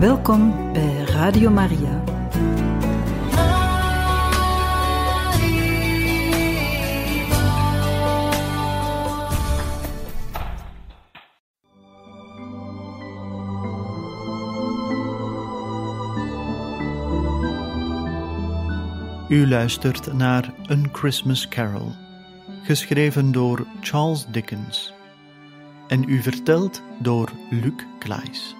Welkom 0.00 0.72
bij 0.72 1.04
Radio 1.04 1.50
Maria. 1.50 2.04
U 19.28 19.48
luistert 19.48 20.12
naar 20.12 20.54
een 20.66 20.88
Christmas 20.92 21.48
Carol, 21.48 21.92
geschreven 22.62 23.32
door 23.32 23.66
Charles 23.80 24.26
Dickens 24.26 24.92
en 25.88 26.08
u 26.08 26.22
verteld 26.22 26.82
door 26.98 27.30
Luc 27.50 27.84
Klaes. 27.98 28.54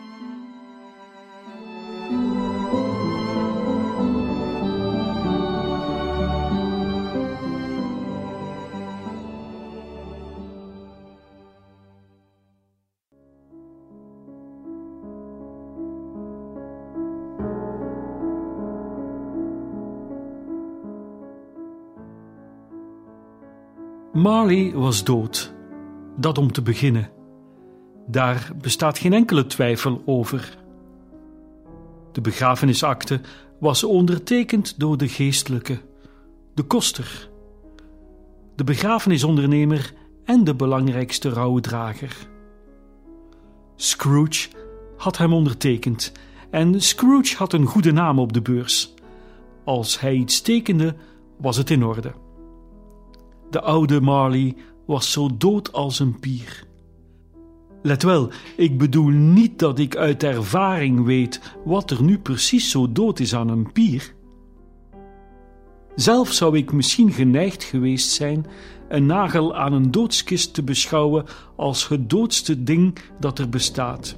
Marley 24.21 24.73
was 24.75 25.05
dood. 25.05 25.53
Dat 26.17 26.39
om 26.39 26.53
te 26.53 26.63
beginnen. 26.63 27.11
Daar 28.07 28.51
bestaat 28.61 28.99
geen 28.99 29.13
enkele 29.13 29.47
twijfel 29.47 30.03
over. 30.07 30.59
De 32.13 32.21
begrafenisakte 32.21 33.21
was 33.61 33.85
ondertekend 33.85 34.79
door 34.79 34.97
de 34.97 35.09
geestelijke, 35.09 35.81
de 36.55 36.63
koster, 36.63 37.29
de 38.57 38.65
begrafenisondernemer 38.65 39.95
en 40.25 40.45
de 40.45 40.55
belangrijkste 40.55 41.29
rouwdrager. 41.29 42.17
Scrooge 43.77 44.49
had 44.97 45.19
hem 45.19 45.33
ondertekend 45.33 46.13
en 46.51 46.81
Scrooge 46.81 47.37
had 47.37 47.53
een 47.53 47.67
goede 47.67 47.93
naam 47.93 48.19
op 48.19 48.33
de 48.33 48.43
beurs. 48.43 48.95
Als 49.65 50.01
hij 50.01 50.15
iets 50.15 50.41
tekende, 50.41 50.95
was 51.37 51.57
het 51.57 51.71
in 51.71 51.85
orde. 51.85 52.13
De 53.51 53.61
oude 53.61 54.01
Marley 54.01 54.57
was 54.87 55.13
zo 55.13 55.29
dood 55.37 55.73
als 55.73 55.99
een 55.99 56.19
pier. 56.19 56.69
Let 57.83 58.03
wel, 58.03 58.31
ik 58.57 58.79
bedoel 58.79 59.09
niet 59.09 59.59
dat 59.59 59.79
ik 59.79 59.97
uit 59.97 60.23
ervaring 60.23 61.05
weet 61.05 61.41
wat 61.65 61.91
er 61.91 62.03
nu 62.03 62.19
precies 62.19 62.71
zo 62.71 62.93
dood 62.93 63.21
is 63.21 63.35
aan 63.35 63.49
een 63.49 63.73
pier. 63.73 64.15
Zelf 65.95 66.33
zou 66.33 66.57
ik 66.57 66.73
misschien 66.73 67.13
geneigd 67.13 67.65
geweest 67.65 68.11
zijn 68.11 68.47
een 68.89 69.07
nagel 69.07 69.57
aan 69.57 69.73
een 69.73 69.91
doodskist 69.91 70.55
te 70.55 70.63
beschouwen 70.63 71.25
als 71.57 71.89
het 71.89 72.11
doodste 72.11 72.63
ding 72.63 72.99
dat 73.21 73.39
er 73.39 73.49
bestaat. 73.49 74.17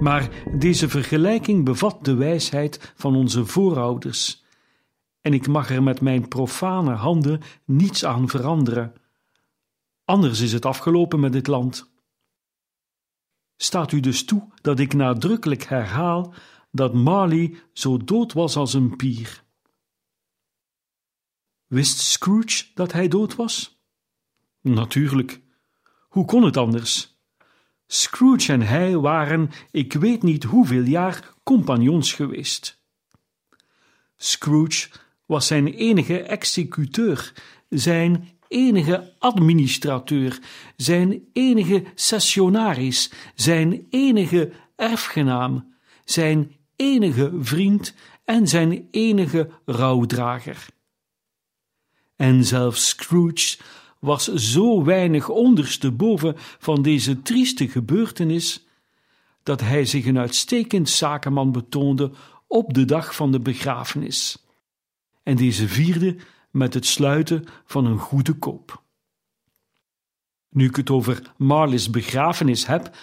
Maar 0.00 0.28
deze 0.58 0.88
vergelijking 0.88 1.64
bevat 1.64 2.04
de 2.04 2.14
wijsheid 2.14 2.92
van 2.96 3.16
onze 3.16 3.46
voorouders, 3.46 4.39
en 5.20 5.34
ik 5.34 5.46
mag 5.46 5.70
er 5.70 5.82
met 5.82 6.00
mijn 6.00 6.28
profane 6.28 6.94
handen 6.94 7.40
niets 7.64 8.04
aan 8.04 8.28
veranderen. 8.28 8.94
Anders 10.04 10.40
is 10.40 10.52
het 10.52 10.64
afgelopen 10.64 11.20
met 11.20 11.32
dit 11.32 11.46
land. 11.46 11.90
Staat 13.56 13.92
u 13.92 14.00
dus 14.00 14.24
toe 14.24 14.48
dat 14.60 14.78
ik 14.78 14.94
nadrukkelijk 14.94 15.64
herhaal 15.64 16.34
dat 16.70 16.94
Marley 16.94 17.54
zo 17.72 17.96
dood 17.96 18.32
was 18.32 18.56
als 18.56 18.74
een 18.74 18.96
pier? 18.96 19.44
Wist 21.66 21.98
Scrooge 21.98 22.64
dat 22.74 22.92
hij 22.92 23.08
dood 23.08 23.34
was? 23.34 23.82
Natuurlijk. 24.60 25.40
Hoe 26.08 26.24
kon 26.24 26.42
het 26.42 26.56
anders? 26.56 27.18
Scrooge 27.86 28.52
en 28.52 28.62
hij 28.62 28.96
waren, 28.96 29.50
ik 29.70 29.92
weet 29.92 30.22
niet 30.22 30.44
hoeveel 30.44 30.82
jaar, 30.82 31.34
compagnons 31.42 32.12
geweest. 32.12 32.82
Scrooge 34.16 34.88
was 35.30 35.46
zijn 35.46 35.66
enige 35.66 36.22
executeur, 36.22 37.32
zijn 37.68 38.28
enige 38.48 39.14
administrateur, 39.18 40.38
zijn 40.76 41.22
enige 41.32 41.84
sessionaris, 41.94 43.12
zijn 43.34 43.86
enige 43.90 44.52
erfgenaam, 44.76 45.74
zijn 46.04 46.56
enige 46.76 47.32
vriend 47.40 47.94
en 48.24 48.48
zijn 48.48 48.88
enige 48.90 49.50
rouwdrager. 49.64 50.66
En 52.16 52.44
zelfs 52.44 52.88
Scrooge 52.88 53.58
was 53.98 54.34
zo 54.34 54.84
weinig 54.84 55.28
ondersteboven 55.28 56.34
van 56.58 56.82
deze 56.82 57.22
trieste 57.22 57.68
gebeurtenis, 57.68 58.66
dat 59.42 59.60
hij 59.60 59.84
zich 59.84 60.06
een 60.06 60.18
uitstekend 60.18 60.88
zakenman 60.88 61.52
betoonde 61.52 62.10
op 62.46 62.74
de 62.74 62.84
dag 62.84 63.14
van 63.14 63.32
de 63.32 63.40
begrafenis. 63.40 64.44
En 65.22 65.36
deze 65.36 65.68
vierde 65.68 66.16
met 66.50 66.74
het 66.74 66.86
sluiten 66.86 67.44
van 67.64 67.84
een 67.84 67.98
goede 67.98 68.32
koop. 68.32 68.82
Nu 70.48 70.64
ik 70.64 70.76
het 70.76 70.90
over 70.90 71.32
Marley's 71.36 71.90
begrafenis 71.90 72.66
heb, 72.66 72.96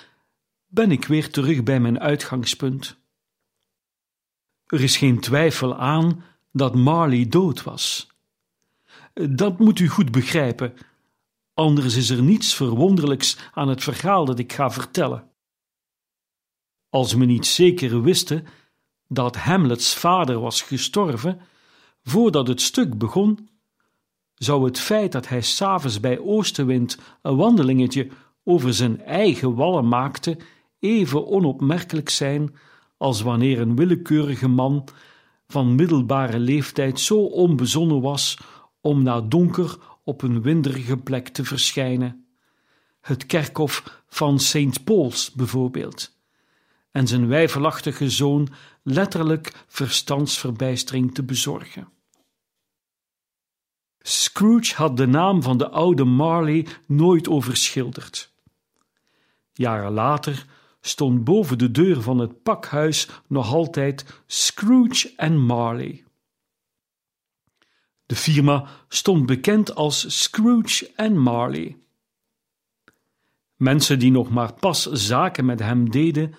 ben 0.67 0.91
ik 0.91 1.05
weer 1.05 1.29
terug 1.31 1.63
bij 1.63 1.79
mijn 1.79 1.99
uitgangspunt. 1.99 2.99
Er 4.65 4.81
is 4.81 4.97
geen 4.97 5.19
twijfel 5.19 5.75
aan 5.75 6.23
dat 6.51 6.75
Marley 6.75 7.27
dood 7.27 7.63
was. 7.63 8.07
Dat 9.13 9.59
moet 9.59 9.79
u 9.79 9.87
goed 9.87 10.11
begrijpen, 10.11 10.73
anders 11.53 11.95
is 11.95 12.09
er 12.09 12.21
niets 12.21 12.55
verwonderlijks 12.55 13.37
aan 13.53 13.67
het 13.67 13.83
verhaal 13.83 14.25
dat 14.25 14.39
ik 14.39 14.53
ga 14.53 14.71
vertellen. 14.71 15.31
Als 16.89 17.15
men 17.15 17.27
niet 17.27 17.45
zeker 17.45 18.01
wiste 18.01 18.43
dat 19.07 19.35
Hamlets 19.35 19.95
vader 19.95 20.39
was 20.39 20.61
gestorven, 20.61 21.41
voordat 22.09 22.47
het 22.47 22.61
stuk 22.61 22.97
begon, 22.97 23.49
zou 24.35 24.65
het 24.65 24.79
feit 24.79 25.11
dat 25.11 25.27
hij 25.27 25.41
s'avonds 25.41 25.99
bij 25.99 26.19
oostenwind 26.19 26.97
een 27.21 27.35
wandelingetje 27.35 28.07
over 28.43 28.73
zijn 28.73 29.01
eigen 29.01 29.55
wallen 29.55 29.87
maakte 29.87 30.37
even 30.79 31.27
onopmerkelijk 31.27 32.09
zijn 32.09 32.55
als 32.97 33.21
wanneer 33.21 33.59
een 33.59 33.75
willekeurige 33.75 34.47
man 34.47 34.87
van 35.47 35.75
middelbare 35.75 36.39
leeftijd 36.39 36.99
zo 36.99 37.17
onbezonnen 37.17 38.01
was 38.01 38.37
om 38.81 39.03
na 39.03 39.21
donker 39.21 39.77
op 40.03 40.21
een 40.21 40.41
winderige 40.41 40.97
plek 40.97 41.27
te 41.27 41.43
verschijnen. 41.43 42.25
Het 43.01 43.25
kerkhof 43.25 44.03
van 44.07 44.39
St. 44.39 44.83
Paul's 44.83 45.31
bijvoorbeeld, 45.31 46.15
en 46.91 47.07
zijn 47.07 47.27
wijfelachtige 47.27 48.09
zoon 48.09 48.47
letterlijk 48.83 49.65
verstandsverbijstering 49.67 51.13
te 51.13 51.23
bezorgen. 51.23 51.95
Scrooge 54.07 54.75
had 54.75 54.97
de 54.97 55.07
naam 55.07 55.43
van 55.43 55.57
de 55.57 55.69
oude 55.69 56.03
Marley 56.03 56.67
nooit 56.85 57.27
overschilderd. 57.27 58.31
Jaren 59.53 59.91
later 59.91 60.45
stond 60.81 61.23
boven 61.23 61.57
de 61.57 61.71
deur 61.71 62.01
van 62.01 62.19
het 62.19 62.43
pakhuis 62.43 63.09
nog 63.27 63.53
altijd 63.53 64.21
Scrooge 64.25 65.13
en 65.15 65.39
Marley. 65.39 66.03
De 68.05 68.15
firma 68.15 68.69
stond 68.87 69.25
bekend 69.25 69.75
als 69.75 70.21
Scrooge 70.21 70.91
en 70.95 71.17
Marley. 71.17 71.77
Mensen 73.55 73.99
die 73.99 74.11
nog 74.11 74.29
maar 74.29 74.53
pas 74.53 74.85
zaken 74.85 75.45
met 75.45 75.59
hem 75.59 75.91
deden, 75.91 76.35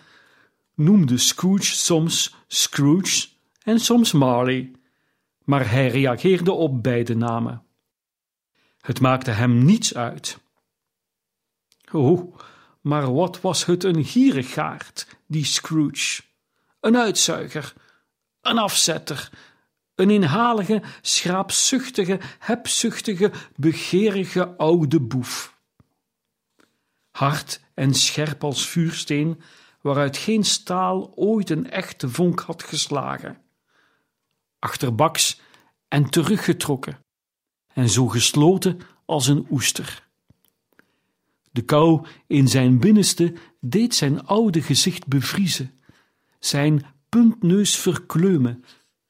noemden 0.75 1.19
Scrooge 1.19 1.75
soms 1.77 2.35
Scrooge 2.47 3.29
en 3.63 3.81
soms 3.81 4.13
Marley 4.13 4.73
maar 5.49 5.71
hij 5.71 5.89
reageerde 5.89 6.53
op 6.53 6.83
beide 6.83 7.17
namen. 7.17 7.63
Het 8.81 9.01
maakte 9.01 9.31
hem 9.31 9.65
niets 9.65 9.95
uit. 9.95 10.39
Oh, 11.93 12.37
maar 12.81 13.15
wat 13.15 13.41
was 13.41 13.65
het 13.65 13.85
een 13.85 14.05
gierigaard, 14.05 15.07
die 15.27 15.45
Scrooge? 15.45 16.23
Een 16.81 16.97
uitzuiger, 16.97 17.75
een 18.41 18.59
afzetter, 18.59 19.31
een 19.95 20.11
inhalige, 20.11 20.83
schraapzuchtige, 21.01 22.21
hebzuchtige, 22.39 23.33
begeerige 23.57 24.57
oude 24.57 25.01
boef. 25.01 25.59
Hard 27.11 27.61
en 27.75 27.95
scherp 27.95 28.45
als 28.45 28.67
vuursteen, 28.67 29.43
waaruit 29.81 30.17
geen 30.17 30.45
staal 30.45 31.13
ooit 31.15 31.51
een 31.51 31.71
echte 31.71 32.09
vonk 32.09 32.41
had 32.41 32.63
geslagen 32.63 33.47
achterbaks 34.59 35.38
en 35.89 36.11
teruggetrokken, 36.11 37.05
en 37.73 37.89
zo 37.89 38.09
gesloten 38.09 38.79
als 39.05 39.27
een 39.27 39.47
oester. 39.51 40.07
De 41.51 41.63
kou 41.63 42.07
in 42.27 42.49
zijn 42.49 42.79
binnenste 42.79 43.35
deed 43.61 43.95
zijn 43.95 44.27
oude 44.27 44.63
gezicht 44.63 45.07
bevriezen, 45.07 45.81
zijn 46.39 46.85
puntneus 47.09 47.77
verkleumen, 47.77 48.65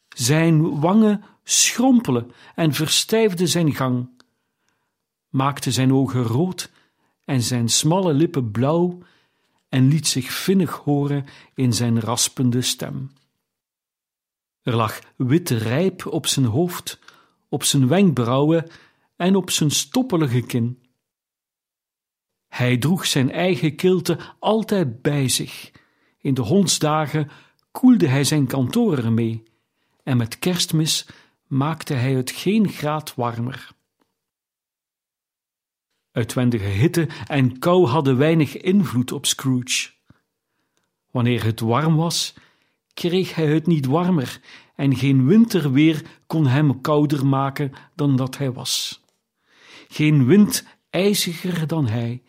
zijn 0.08 0.80
wangen 0.80 1.24
schrompelen 1.44 2.30
en 2.54 2.72
verstijfde 2.72 3.46
zijn 3.46 3.74
gang, 3.74 4.08
maakte 5.28 5.72
zijn 5.72 5.92
ogen 5.92 6.22
rood 6.22 6.70
en 7.24 7.42
zijn 7.42 7.68
smalle 7.68 8.14
lippen 8.14 8.50
blauw 8.50 8.98
en 9.68 9.88
liet 9.88 10.06
zich 10.06 10.32
vinnig 10.32 10.76
horen 10.76 11.24
in 11.54 11.72
zijn 11.72 12.00
raspende 12.00 12.62
stem. 12.62 13.10
Er 14.68 14.76
lag 14.76 15.00
witte 15.16 15.56
rijp 15.56 16.06
op 16.06 16.26
zijn 16.26 16.46
hoofd, 16.46 16.98
op 17.48 17.64
zijn 17.64 17.88
wenkbrauwen 17.88 18.70
en 19.16 19.36
op 19.36 19.50
zijn 19.50 19.70
stoppelige 19.70 20.40
kin. 20.40 20.82
Hij 22.48 22.78
droeg 22.78 23.06
zijn 23.06 23.30
eigen 23.30 23.76
kilte 23.76 24.18
altijd 24.38 25.02
bij 25.02 25.28
zich. 25.28 25.70
In 26.18 26.34
de 26.34 26.40
hondsdagen 26.40 27.30
koelde 27.70 28.06
hij 28.06 28.24
zijn 28.24 28.46
kantoor 28.46 28.98
ermee, 28.98 29.42
en 30.02 30.16
met 30.16 30.38
kerstmis 30.38 31.08
maakte 31.46 31.94
hij 31.94 32.12
het 32.12 32.30
geen 32.30 32.68
graad 32.68 33.14
warmer. 33.14 33.70
Uitwendige 36.12 36.64
hitte 36.64 37.08
en 37.26 37.58
kou 37.58 37.86
hadden 37.86 38.16
weinig 38.16 38.56
invloed 38.56 39.12
op 39.12 39.26
Scrooge. 39.26 39.90
Wanneer 41.10 41.44
het 41.44 41.60
warm 41.60 41.96
was, 41.96 42.34
kreeg 42.98 43.34
hij 43.34 43.46
het 43.46 43.66
niet 43.66 43.86
warmer 43.86 44.40
en 44.74 44.96
geen 44.96 45.26
winterweer 45.26 46.02
kon 46.26 46.46
hem 46.46 46.80
kouder 46.80 47.26
maken 47.26 47.72
dan 47.94 48.16
dat 48.16 48.38
hij 48.38 48.52
was. 48.52 49.04
Geen 49.88 50.26
wind 50.26 50.64
ijziger 50.90 51.66
dan 51.66 51.86
hij, 51.86 52.22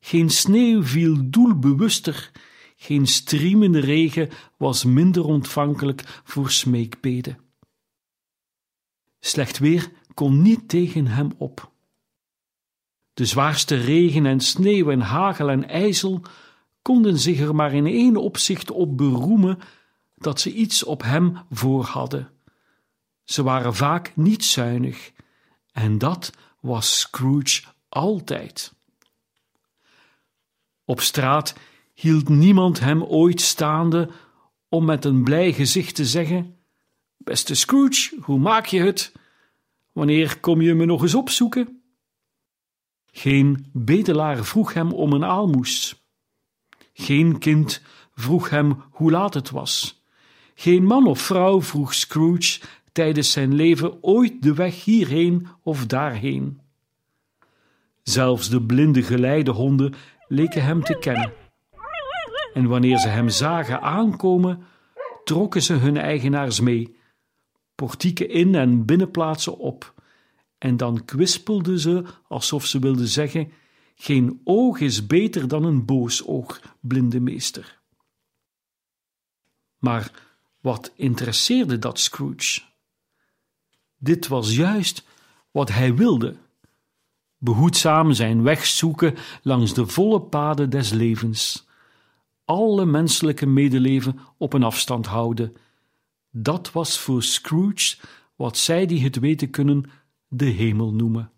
geen 0.00 0.30
sneeuw 0.30 0.82
viel 0.82 1.30
doelbewuster, 1.30 2.30
geen 2.76 3.06
striemende 3.06 3.80
regen 3.80 4.28
was 4.56 4.84
minder 4.84 5.24
ontvankelijk 5.24 6.20
voor 6.24 6.50
smeekbeden. 6.50 7.38
Slecht 9.20 9.58
weer 9.58 9.90
kon 10.14 10.42
niet 10.42 10.68
tegen 10.68 11.06
hem 11.06 11.30
op. 11.38 11.72
De 13.14 13.24
zwaarste 13.24 13.76
regen 13.76 14.26
en 14.26 14.40
sneeuw 14.40 14.90
en 14.90 15.00
hagel 15.00 15.50
en 15.50 15.68
ijzel 15.68 16.22
konden 16.82 17.18
zich 17.18 17.40
er 17.40 17.54
maar 17.54 17.72
in 17.72 17.86
één 17.86 18.16
opzicht 18.16 18.70
op 18.70 18.96
beroemen 18.96 19.58
dat 20.14 20.40
ze 20.40 20.52
iets 20.52 20.84
op 20.84 21.02
hem 21.02 21.38
voor 21.50 21.84
hadden. 21.84 22.30
Ze 23.24 23.42
waren 23.42 23.74
vaak 23.74 24.12
niet 24.16 24.44
zuinig, 24.44 25.12
en 25.72 25.98
dat 25.98 26.32
was 26.60 26.98
Scrooge 26.98 27.62
altijd. 27.88 28.72
Op 30.84 31.00
straat 31.00 31.54
hield 31.94 32.28
niemand 32.28 32.80
hem 32.80 33.02
ooit 33.02 33.40
staande 33.40 34.10
om 34.68 34.84
met 34.84 35.04
een 35.04 35.24
blij 35.24 35.52
gezicht 35.52 35.94
te 35.94 36.04
zeggen: 36.04 36.56
Beste 37.16 37.54
Scrooge, 37.54 38.16
hoe 38.20 38.38
maak 38.38 38.66
je 38.66 38.80
het? 38.80 39.12
Wanneer 39.92 40.40
kom 40.40 40.60
je 40.60 40.74
me 40.74 40.84
nog 40.84 41.02
eens 41.02 41.14
opzoeken? 41.14 41.82
Geen 43.06 43.70
bedelaar 43.72 44.44
vroeg 44.44 44.72
hem 44.72 44.92
om 44.92 45.12
een 45.12 45.24
aalmoes. 45.24 46.04
Geen 46.92 47.38
kind 47.38 47.82
vroeg 48.14 48.50
hem 48.50 48.82
hoe 48.90 49.10
laat 49.10 49.34
het 49.34 49.50
was. 49.50 50.03
Geen 50.54 50.84
man 50.84 51.06
of 51.06 51.20
vrouw 51.20 51.62
vroeg 51.62 51.94
Scrooge 51.94 52.60
tijdens 52.92 53.32
zijn 53.32 53.54
leven 53.54 54.02
ooit 54.02 54.42
de 54.42 54.54
weg 54.54 54.84
hierheen 54.84 55.46
of 55.62 55.86
daarheen. 55.86 56.60
Zelfs 58.02 58.48
de 58.48 58.62
blinde 58.62 59.02
geleidehonden 59.02 59.94
leken 60.28 60.64
hem 60.64 60.82
te 60.82 60.98
kennen. 60.98 61.32
En 62.54 62.66
wanneer 62.66 62.98
ze 62.98 63.08
hem 63.08 63.28
zagen 63.28 63.80
aankomen, 63.80 64.62
trokken 65.24 65.62
ze 65.62 65.72
hun 65.72 65.96
eigenaars 65.96 66.60
mee, 66.60 66.96
portieken 67.74 68.28
in 68.28 68.54
en 68.54 68.84
binnenplaatsen 68.84 69.58
op, 69.58 69.94
en 70.58 70.76
dan 70.76 71.04
kwispelden 71.04 71.78
ze 71.78 72.04
alsof 72.28 72.66
ze 72.66 72.78
wilden 72.78 73.08
zeggen: 73.08 73.52
Geen 73.94 74.40
oog 74.44 74.80
is 74.80 75.06
beter 75.06 75.48
dan 75.48 75.64
een 75.64 75.84
boos 75.84 76.26
oog, 76.26 76.60
blinde 76.80 77.20
meester. 77.20 77.78
Maar 79.78 80.10
wat 80.64 80.92
interesseerde 80.96 81.78
dat 81.78 81.98
Scrooge? 81.98 82.60
Dit 83.98 84.28
was 84.28 84.54
juist 84.54 85.04
wat 85.50 85.68
hij 85.68 85.94
wilde: 85.94 86.36
behoedzaam 87.38 88.12
zijn 88.12 88.42
weg 88.42 88.66
zoeken 88.66 89.14
langs 89.42 89.74
de 89.74 89.86
volle 89.86 90.20
paden 90.20 90.70
des 90.70 90.90
levens, 90.90 91.66
alle 92.44 92.84
menselijke 92.84 93.46
medeleven 93.46 94.18
op 94.36 94.52
een 94.52 94.62
afstand 94.62 95.06
houden. 95.06 95.56
Dat 96.30 96.72
was 96.72 96.98
voor 96.98 97.22
Scrooge 97.22 97.96
wat 98.36 98.56
zij 98.56 98.86
die 98.86 99.02
het 99.02 99.18
weten 99.18 99.50
kunnen 99.50 99.90
de 100.28 100.44
hemel 100.44 100.92
noemen. 100.92 101.30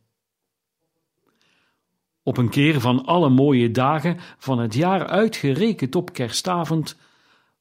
Op 2.23 2.37
een 2.37 2.51
keer 2.51 2.81
van 2.81 3.05
alle 3.05 3.29
mooie 3.29 3.71
dagen 3.71 4.19
van 4.39 4.59
het 4.59 4.75
jaar 4.75 5.07
uitgerekend 5.07 5.95
op 5.95 6.13
kerstavond 6.13 6.97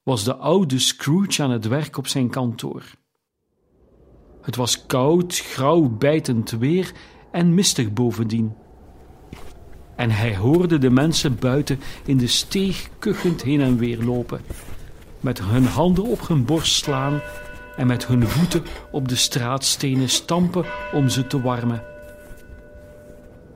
was 0.05 0.23
de 0.23 0.35
oude 0.35 0.79
Scrooge 0.79 1.43
aan 1.43 1.51
het 1.51 1.67
werk 1.67 1.97
op 1.97 2.07
zijn 2.07 2.29
kantoor. 2.29 2.83
Het 4.41 4.55
was 4.55 4.85
koud, 4.85 5.37
grauw 5.37 5.89
bijtend 5.89 6.51
weer 6.51 6.91
en 7.31 7.53
mistig 7.53 7.93
bovendien. 7.93 8.55
En 9.95 10.11
hij 10.11 10.35
hoorde 10.35 10.77
de 10.77 10.89
mensen 10.89 11.39
buiten 11.39 11.79
in 12.05 12.17
de 12.17 12.27
steeg 12.27 12.89
kuchend 12.99 13.43
heen 13.43 13.61
en 13.61 13.77
weer 13.77 14.03
lopen, 14.03 14.41
met 15.19 15.39
hun 15.39 15.65
handen 15.65 16.03
op 16.03 16.27
hun 16.27 16.45
borst 16.45 16.75
slaan 16.75 17.21
en 17.77 17.87
met 17.87 18.07
hun 18.07 18.27
voeten 18.27 18.63
op 18.91 19.07
de 19.07 19.15
straatstenen 19.15 20.09
stampen 20.09 20.65
om 20.93 21.09
ze 21.09 21.27
te 21.27 21.41
warmen. 21.41 21.83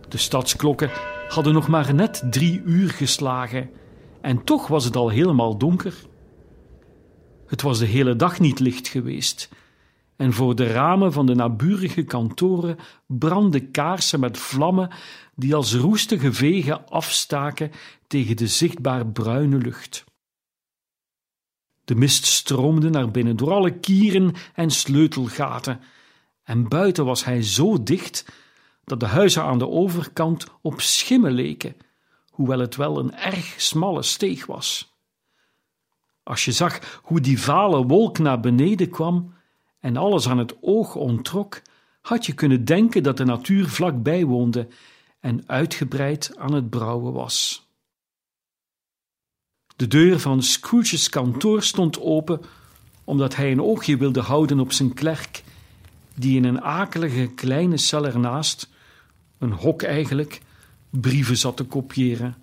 De 0.07 0.17
stadsklokken 0.17 0.89
hadden 1.27 1.53
nog 1.53 1.67
maar 1.67 1.93
net 1.93 2.23
drie 2.29 2.61
uur 2.65 2.89
geslagen 2.89 3.69
en 4.21 4.43
toch 4.43 4.67
was 4.67 4.83
het 4.85 4.95
al 4.95 5.09
helemaal 5.09 5.57
donker. 5.57 6.07
Het 7.49 7.61
was 7.61 7.79
de 7.79 7.85
hele 7.85 8.15
dag 8.15 8.39
niet 8.39 8.59
licht 8.59 8.87
geweest 8.87 9.49
en 10.15 10.33
voor 10.33 10.55
de 10.55 10.67
ramen 10.67 11.13
van 11.13 11.25
de 11.25 11.35
naburige 11.35 12.03
kantoren 12.03 12.77
brandden 13.05 13.71
kaarsen 13.71 14.19
met 14.19 14.37
vlammen 14.37 14.89
die 15.35 15.55
als 15.55 15.73
roestige 15.73 16.33
vegen 16.33 16.89
afstaken 16.89 17.71
tegen 18.07 18.37
de 18.37 18.47
zichtbaar 18.47 19.07
bruine 19.07 19.57
lucht. 19.57 20.03
De 21.85 21.95
mist 21.95 22.25
stroomde 22.25 22.89
naar 22.89 23.11
binnen 23.11 23.35
door 23.35 23.51
alle 23.51 23.79
kieren 23.79 24.33
en 24.53 24.71
sleutelgaten, 24.71 25.81
en 26.43 26.67
buiten 26.67 27.05
was 27.05 27.25
hij 27.25 27.43
zo 27.43 27.83
dicht 27.83 28.25
dat 28.83 28.99
de 28.99 29.05
huizen 29.05 29.43
aan 29.43 29.59
de 29.59 29.67
overkant 29.67 30.45
op 30.61 30.81
schimmen 30.81 31.31
leken, 31.31 31.75
hoewel 32.29 32.59
het 32.59 32.75
wel 32.75 32.99
een 32.99 33.15
erg 33.15 33.53
smalle 33.57 34.03
steeg 34.03 34.45
was. 34.45 34.88
Als 36.29 36.45
je 36.45 36.51
zag 36.51 36.99
hoe 37.03 37.21
die 37.21 37.41
vale 37.41 37.85
wolk 37.85 38.17
naar 38.17 38.39
beneden 38.39 38.89
kwam 38.89 39.33
en 39.79 39.97
alles 39.97 40.27
aan 40.27 40.37
het 40.37 40.55
oog 40.61 40.95
ontrok, 40.95 41.61
had 42.01 42.25
je 42.25 42.33
kunnen 42.33 42.65
denken 42.65 43.03
dat 43.03 43.17
de 43.17 43.25
natuur 43.25 43.67
vlakbij 43.67 44.25
woonde 44.25 44.67
en 45.19 45.43
uitgebreid 45.47 46.37
aan 46.37 46.53
het 46.53 46.69
brouwen 46.69 47.13
was. 47.13 47.67
De 49.75 49.87
deur 49.87 50.19
van 50.19 50.43
Scrooge's 50.43 51.09
kantoor 51.09 51.63
stond 51.63 51.99
open, 52.01 52.41
omdat 53.03 53.35
hij 53.35 53.51
een 53.51 53.61
oogje 53.61 53.97
wilde 53.97 54.21
houden 54.21 54.59
op 54.59 54.71
zijn 54.71 54.93
klerk, 54.93 55.43
die 56.15 56.35
in 56.35 56.43
een 56.43 56.61
akelige 56.61 57.27
kleine 57.35 57.77
cel 57.77 58.05
ernaast, 58.05 58.69
een 59.37 59.51
hok 59.51 59.81
eigenlijk, 59.81 60.41
brieven 60.89 61.37
zat 61.37 61.57
te 61.57 61.63
kopiëren. 61.63 62.35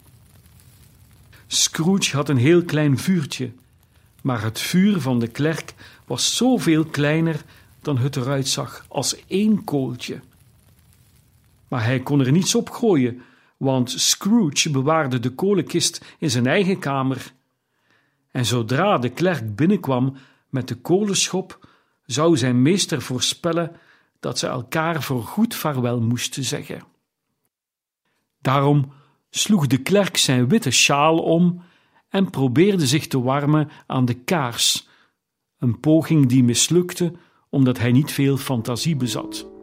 Scrooge 1.47 2.17
had 2.17 2.29
een 2.29 2.37
heel 2.37 2.65
klein 2.65 2.99
vuurtje, 2.99 3.53
maar 4.27 4.43
het 4.43 4.61
vuur 4.61 5.01
van 5.01 5.19
de 5.19 5.29
klerk 5.29 5.75
was 6.05 6.37
zoveel 6.37 6.85
kleiner 6.85 7.45
dan 7.81 7.99
het 7.99 8.17
eruit 8.17 8.49
zag 8.49 8.85
als 8.89 9.27
één 9.27 9.65
kooltje. 9.65 10.21
Maar 11.69 11.85
hij 11.85 12.01
kon 12.01 12.21
er 12.21 12.33
niets 12.33 12.55
op 12.55 12.71
gooien, 12.71 13.23
want 13.57 13.91
Scrooge 13.91 14.71
bewaarde 14.71 15.21
de 15.21 15.31
kolenkist 15.31 16.05
in 16.19 16.31
zijn 16.31 16.47
eigen 16.47 16.79
kamer. 16.79 17.33
En 18.31 18.47
zodra 18.47 18.99
de 18.99 19.09
klerk 19.09 19.57
binnenkwam 19.57 20.17
met 20.49 20.69
de 20.69 20.75
kolenschop, 20.75 21.69
zou 22.07 22.37
zijn 22.37 22.63
meester 22.63 23.03
voorspellen 23.03 23.77
dat 24.21 24.39
ze 24.39 24.47
elkaar 24.47 25.03
voor 25.03 25.23
goed 25.23 25.55
vaarwel 25.55 26.01
moesten 26.01 26.45
zeggen. 26.45 26.83
Daarom 28.41 28.93
sloeg 29.31 29.67
de 29.67 29.79
klerk 29.79 30.17
zijn 30.17 30.49
witte 30.49 30.71
sjaal 30.71 31.19
om 31.19 31.65
en 32.17 32.31
probeerde 32.31 32.87
zich 32.87 33.07
te 33.07 33.21
warmen 33.21 33.69
aan 33.87 34.05
de 34.05 34.15
kaars, 34.15 34.89
een 35.59 35.81
poging 35.81 36.27
die 36.27 36.45
mislukte 36.45 37.13
omdat 37.51 37.79
hij 37.79 37.93
niet 37.93 38.13
veel 38.13 38.37
fantasie 38.37 38.97
bezat. 38.97 39.56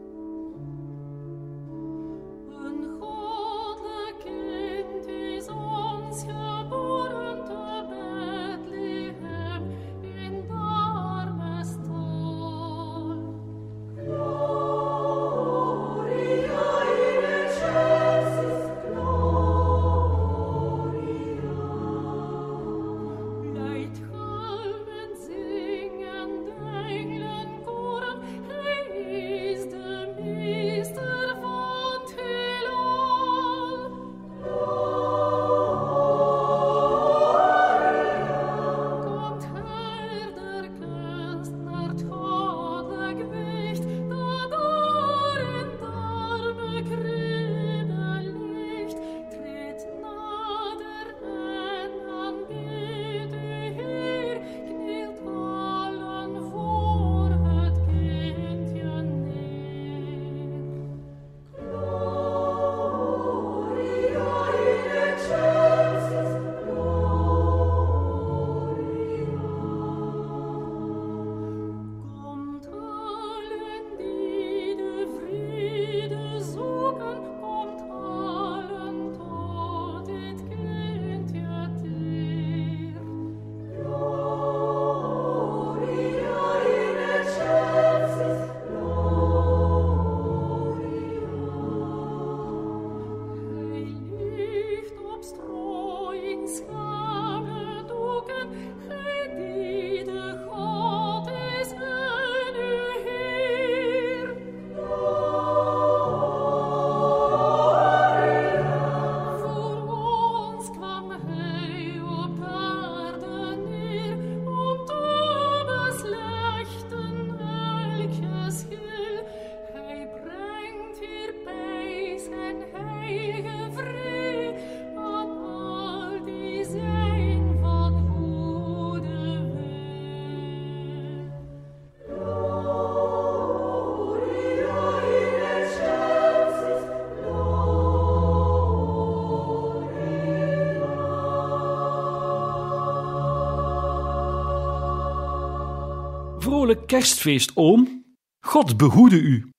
Kerstfeest, 146.93 147.51
oom. 147.55 148.05
God 148.39 148.77
behoede 148.77 149.19
u, 149.19 149.49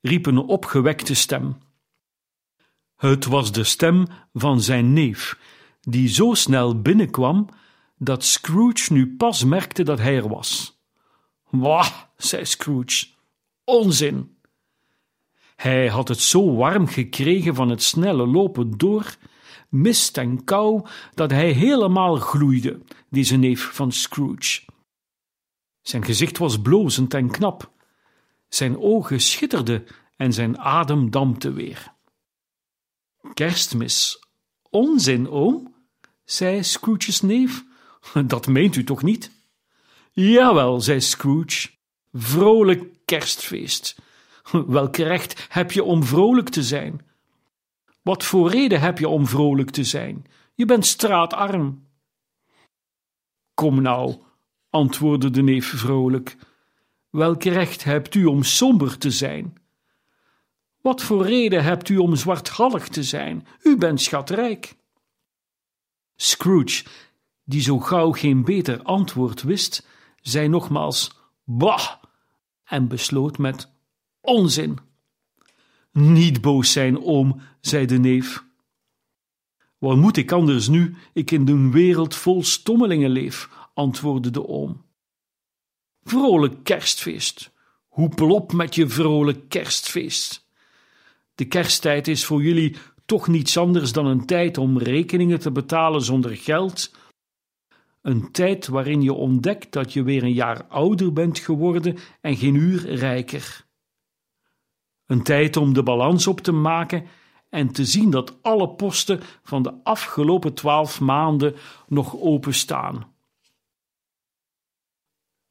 riep 0.00 0.26
een 0.26 0.38
opgewekte 0.38 1.14
stem. 1.14 1.58
Het 2.96 3.24
was 3.24 3.52
de 3.52 3.64
stem 3.64 4.06
van 4.32 4.60
zijn 4.60 4.92
neef, 4.92 5.38
die 5.80 6.08
zo 6.08 6.34
snel 6.34 6.80
binnenkwam 6.80 7.48
dat 7.98 8.24
Scrooge 8.24 8.92
nu 8.92 9.16
pas 9.16 9.44
merkte 9.44 9.82
dat 9.82 9.98
hij 9.98 10.16
er 10.16 10.28
was. 10.28 10.80
Wah, 11.50 11.88
zei 12.16 12.44
Scrooge, 12.44 13.06
onzin. 13.64 14.36
Hij 15.56 15.88
had 15.88 16.08
het 16.08 16.20
zo 16.20 16.54
warm 16.54 16.86
gekregen 16.86 17.54
van 17.54 17.68
het 17.68 17.82
snelle 17.82 18.26
lopen 18.26 18.78
door, 18.78 19.16
mist 19.68 20.18
en 20.18 20.44
kou, 20.44 20.86
dat 21.14 21.30
hij 21.30 21.50
helemaal 21.50 22.16
gloeide, 22.16 22.80
deze 23.10 23.36
neef 23.36 23.74
van 23.74 23.92
Scrooge. 23.92 24.60
Zijn 25.86 26.04
gezicht 26.04 26.38
was 26.38 26.60
blozend 26.60 27.14
en 27.14 27.30
knap. 27.30 27.70
Zijn 28.48 28.78
ogen 28.78 29.20
schitterden 29.20 29.86
en 30.16 30.32
zijn 30.32 30.58
adem 30.58 31.10
dampte 31.10 31.52
weer. 31.52 31.92
Kerstmis, 33.34 34.24
onzin, 34.70 35.30
oom, 35.30 35.74
zei 36.24 36.64
Scrooge's 36.64 37.20
neef. 37.20 37.64
Dat 38.26 38.46
meent 38.46 38.76
u 38.76 38.84
toch 38.84 39.02
niet? 39.02 39.30
Jawel, 40.12 40.80
zei 40.80 41.00
Scrooge. 41.00 41.68
Vrolijk 42.12 43.04
kerstfeest. 43.04 43.98
Welk 44.76 44.96
recht 44.96 45.46
heb 45.48 45.72
je 45.72 45.84
om 45.84 46.04
vrolijk 46.04 46.48
te 46.48 46.62
zijn? 46.62 47.06
Wat 48.02 48.24
voor 48.24 48.50
reden 48.50 48.80
heb 48.80 48.98
je 48.98 49.08
om 49.08 49.26
vrolijk 49.26 49.70
te 49.70 49.84
zijn? 49.84 50.26
Je 50.54 50.64
bent 50.64 50.86
straatarm. 50.86 51.86
Kom 53.54 53.82
nou, 53.82 54.16
antwoordde 54.76 55.30
de 55.30 55.42
neef 55.42 55.66
vrolijk. 55.66 56.36
Welk 57.10 57.42
recht 57.42 57.84
hebt 57.84 58.14
u 58.14 58.24
om 58.24 58.42
somber 58.42 58.98
te 58.98 59.10
zijn? 59.10 59.54
Wat 60.80 61.02
voor 61.02 61.26
reden 61.26 61.64
hebt 61.64 61.88
u 61.88 61.96
om 61.96 62.16
zwartgallig 62.16 62.88
te 62.88 63.02
zijn? 63.02 63.46
U 63.62 63.76
bent 63.76 64.00
schatrijk. 64.00 64.76
Scrooge, 66.16 66.84
die 67.44 67.60
zo 67.60 67.78
gauw 67.78 68.12
geen 68.12 68.44
beter 68.44 68.82
antwoord 68.82 69.42
wist, 69.42 69.86
zei 70.20 70.48
nogmaals: 70.48 71.18
Bah! 71.44 71.88
en 72.64 72.88
besloot 72.88 73.38
met 73.38 73.70
onzin. 74.20 74.78
Niet 75.92 76.40
boos 76.40 76.72
zijn, 76.72 77.02
oom, 77.02 77.40
zei 77.60 77.86
de 77.86 77.98
neef. 77.98 78.44
Wat 79.78 79.96
moet 79.96 80.16
ik 80.16 80.32
anders 80.32 80.68
nu, 80.68 80.96
ik 81.12 81.30
in 81.30 81.48
een 81.48 81.72
wereld 81.72 82.14
vol 82.14 82.42
stommelingen 82.42 83.10
leef, 83.10 83.48
antwoordde 83.76 84.30
de 84.30 84.48
oom. 84.48 84.84
Vrolijk 86.02 86.64
kerstfeest. 86.64 87.52
Hoepel 87.88 88.30
op 88.30 88.52
met 88.52 88.74
je 88.74 88.88
vrolijk 88.88 89.48
kerstfeest. 89.48 90.46
De 91.34 91.44
kersttijd 91.44 92.08
is 92.08 92.24
voor 92.24 92.42
jullie 92.42 92.76
toch 93.06 93.28
niets 93.28 93.56
anders 93.56 93.92
dan 93.92 94.06
een 94.06 94.26
tijd 94.26 94.58
om 94.58 94.78
rekeningen 94.78 95.40
te 95.40 95.50
betalen 95.50 96.02
zonder 96.02 96.36
geld. 96.36 96.94
Een 98.02 98.32
tijd 98.32 98.66
waarin 98.66 99.02
je 99.02 99.12
ontdekt 99.12 99.72
dat 99.72 99.92
je 99.92 100.02
weer 100.02 100.22
een 100.22 100.32
jaar 100.32 100.64
ouder 100.64 101.12
bent 101.12 101.38
geworden 101.38 101.96
en 102.20 102.36
geen 102.36 102.54
uur 102.54 102.94
rijker. 102.94 103.66
Een 105.06 105.22
tijd 105.22 105.56
om 105.56 105.72
de 105.72 105.82
balans 105.82 106.26
op 106.26 106.40
te 106.40 106.52
maken 106.52 107.04
en 107.48 107.72
te 107.72 107.84
zien 107.84 108.10
dat 108.10 108.42
alle 108.42 108.68
posten 108.68 109.20
van 109.42 109.62
de 109.62 109.74
afgelopen 109.82 110.54
twaalf 110.54 111.00
maanden 111.00 111.54
nog 111.88 112.16
openstaan. 112.16 113.14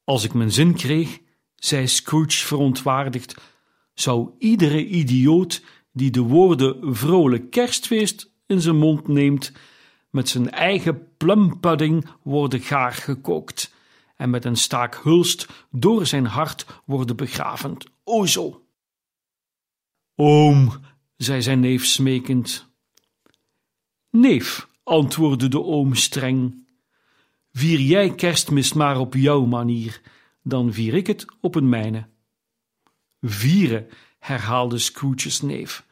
Als 0.05 0.24
ik 0.24 0.33
mijn 0.33 0.51
zin 0.51 0.74
kreeg, 0.74 1.19
zei 1.55 1.88
Scrooge 1.88 2.45
verontwaardigd, 2.45 3.35
zou 3.93 4.31
iedere 4.39 4.85
idioot 4.85 5.63
die 5.91 6.12
de 6.12 6.21
woorden 6.21 6.95
vrolijk 6.95 7.51
kerstfeest 7.51 8.31
in 8.45 8.62
zijn 8.62 8.77
mond 8.77 9.07
neemt, 9.07 9.51
met 10.09 10.29
zijn 10.29 10.51
eigen 10.51 11.15
plumpudding 11.17 12.07
worden 12.24 12.59
gaar 12.59 12.93
gekookt 12.93 13.74
en 14.15 14.29
met 14.29 14.45
een 14.45 14.55
staak 14.55 14.95
hulst 15.03 15.47
door 15.71 16.05
zijn 16.05 16.25
hart 16.25 16.65
worden 16.85 17.15
begraven. 17.15 17.77
O 18.03 18.25
zo! 18.25 18.65
Oom, 20.15 20.71
zei 21.17 21.41
zijn 21.41 21.59
neef 21.59 21.85
smekend. 21.85 22.69
Neef, 24.09 24.67
antwoordde 24.83 25.47
de 25.47 25.63
oom 25.63 25.95
streng, 25.95 26.64
vier 27.55 27.79
jij 27.79 28.15
kerstmis 28.15 28.74
maar 28.74 29.00
op 29.00 29.13
jouw 29.13 29.45
manier, 29.45 30.01
dan 30.41 30.74
vier 30.74 30.93
ik 30.93 31.07
het 31.07 31.25
op 31.41 31.55
een 31.55 31.69
mijne. 31.69 32.07
Vieren, 33.21 33.88
herhaalde 34.19 34.77
Scrooge's 34.77 35.41
neef, 35.41 35.85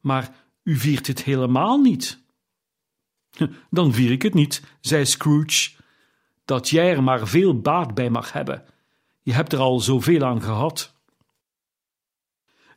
maar 0.00 0.34
u 0.62 0.76
viert 0.76 1.06
het 1.06 1.22
helemaal 1.22 1.80
niet. 1.80 2.22
Dan 3.70 3.92
vier 3.92 4.10
ik 4.10 4.22
het 4.22 4.34
niet, 4.34 4.62
zei 4.80 5.06
Scrooge, 5.06 5.70
dat 6.44 6.68
jij 6.68 6.90
er 6.90 7.02
maar 7.02 7.26
veel 7.26 7.60
baat 7.60 7.94
bij 7.94 8.10
mag 8.10 8.32
hebben. 8.32 8.64
Je 9.22 9.32
hebt 9.32 9.52
er 9.52 9.58
al 9.58 9.80
zoveel 9.80 10.24
aan 10.24 10.42
gehad. 10.42 10.94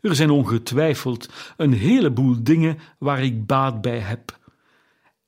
Er 0.02 0.16
zijn 0.16 0.30
ongetwijfeld 0.30 1.30
een 1.58 1.74
heleboel 1.74 2.44
dingen 2.44 2.80
waar 2.98 3.24
ik 3.24 3.46
baat 3.46 3.82
bij 3.82 4.00
heb 4.00 4.40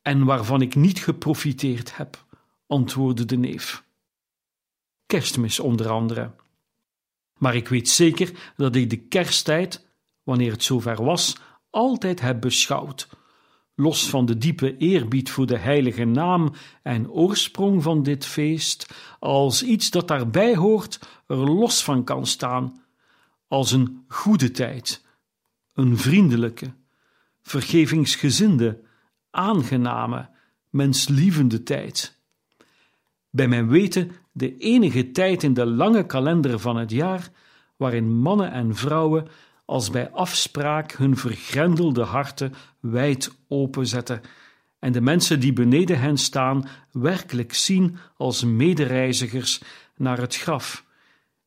en 0.01 0.25
waarvan 0.25 0.62
ik 0.62 0.75
niet 0.75 1.00
geprofiteerd 1.00 1.98
heb, 1.98 2.27
antwoordde 2.69 3.25
de 3.25 3.38
neef. 3.38 3.83
Kerstmis 5.05 5.59
onder 5.59 5.89
andere. 5.89 6.31
Maar 7.38 7.55
ik 7.55 7.67
weet 7.67 7.89
zeker 7.89 8.53
dat 8.55 8.75
ik 8.75 8.89
de 8.89 8.97
kersttijd, 8.97 9.88
wanneer 10.23 10.51
het 10.51 10.63
zover 10.63 11.03
was, 11.03 11.38
altijd 11.69 12.21
heb 12.21 12.41
beschouwd, 12.41 13.09
los 13.75 14.09
van 14.09 14.25
de 14.25 14.38
diepe 14.38 14.77
eerbied 14.77 15.31
voor 15.31 15.45
de 15.45 15.57
heilige 15.57 16.05
naam 16.05 16.53
en 16.83 17.09
oorsprong 17.09 17.83
van 17.83 18.03
dit 18.03 18.25
feest, 18.25 18.93
als 19.19 19.63
iets 19.63 19.89
dat 19.89 20.07
daarbij 20.07 20.55
hoort, 20.55 20.99
er 21.27 21.38
los 21.38 21.83
van 21.83 22.03
kan 22.03 22.25
staan 22.25 22.83
als 23.47 23.71
een 23.71 24.05
goede 24.07 24.51
tijd, 24.51 25.05
een 25.73 25.97
vriendelijke, 25.97 26.73
vergevingsgezinde, 27.41 28.81
aangename, 29.29 30.29
menslievende 30.69 31.63
tijd. 31.63 32.18
Bij 33.29 33.48
mijn 33.48 33.69
weten 33.69 34.12
de 34.31 34.57
enige 34.57 35.12
tijd 35.12 35.43
in 35.43 35.53
de 35.53 35.65
lange 35.65 36.05
kalender 36.05 36.59
van 36.59 36.77
het 36.77 36.91
jaar 36.91 37.29
waarin 37.75 38.19
mannen 38.19 38.51
en 38.51 38.75
vrouwen 38.75 39.27
als 39.65 39.89
bij 39.89 40.09
afspraak 40.09 40.91
hun 40.91 41.17
vergrendelde 41.17 42.03
harten 42.03 42.53
wijd 42.79 43.36
openzetten 43.48 44.21
en 44.79 44.91
de 44.91 45.01
mensen 45.01 45.39
die 45.39 45.53
beneden 45.53 46.00
hen 46.00 46.17
staan 46.17 46.67
werkelijk 46.91 47.53
zien 47.53 47.98
als 48.17 48.43
medereizigers 48.43 49.62
naar 49.95 50.17
het 50.17 50.36
graf 50.36 50.86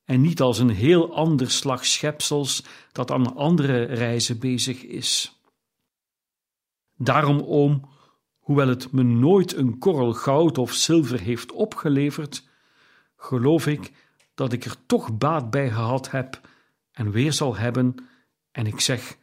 en 0.04 0.20
niet 0.20 0.40
als 0.40 0.58
een 0.58 0.70
heel 0.70 1.14
ander 1.14 1.50
slag 1.50 1.86
schepsels 1.86 2.64
dat 2.92 3.10
aan 3.10 3.36
andere 3.36 3.82
reizen 3.82 4.38
bezig 4.38 4.84
is. 4.84 5.40
Daarom, 6.96 7.40
oom, 7.40 7.88
hoewel 8.42 8.68
het 8.68 8.92
me 8.92 9.02
nooit 9.02 9.56
een 9.56 9.78
korrel 9.78 10.12
goud 10.12 10.58
of 10.58 10.72
zilver 10.72 11.20
heeft 11.20 11.52
opgeleverd, 11.52 12.48
geloof 13.16 13.66
ik 13.66 13.92
dat 14.34 14.52
ik 14.52 14.64
er 14.64 14.76
toch 14.86 15.18
baat 15.18 15.50
bij 15.50 15.70
gehad 15.70 16.10
heb 16.10 16.40
en 16.92 17.10
weer 17.10 17.32
zal 17.32 17.56
hebben, 17.56 17.94
en 18.50 18.66
ik 18.66 18.80
zeg: 18.80 19.18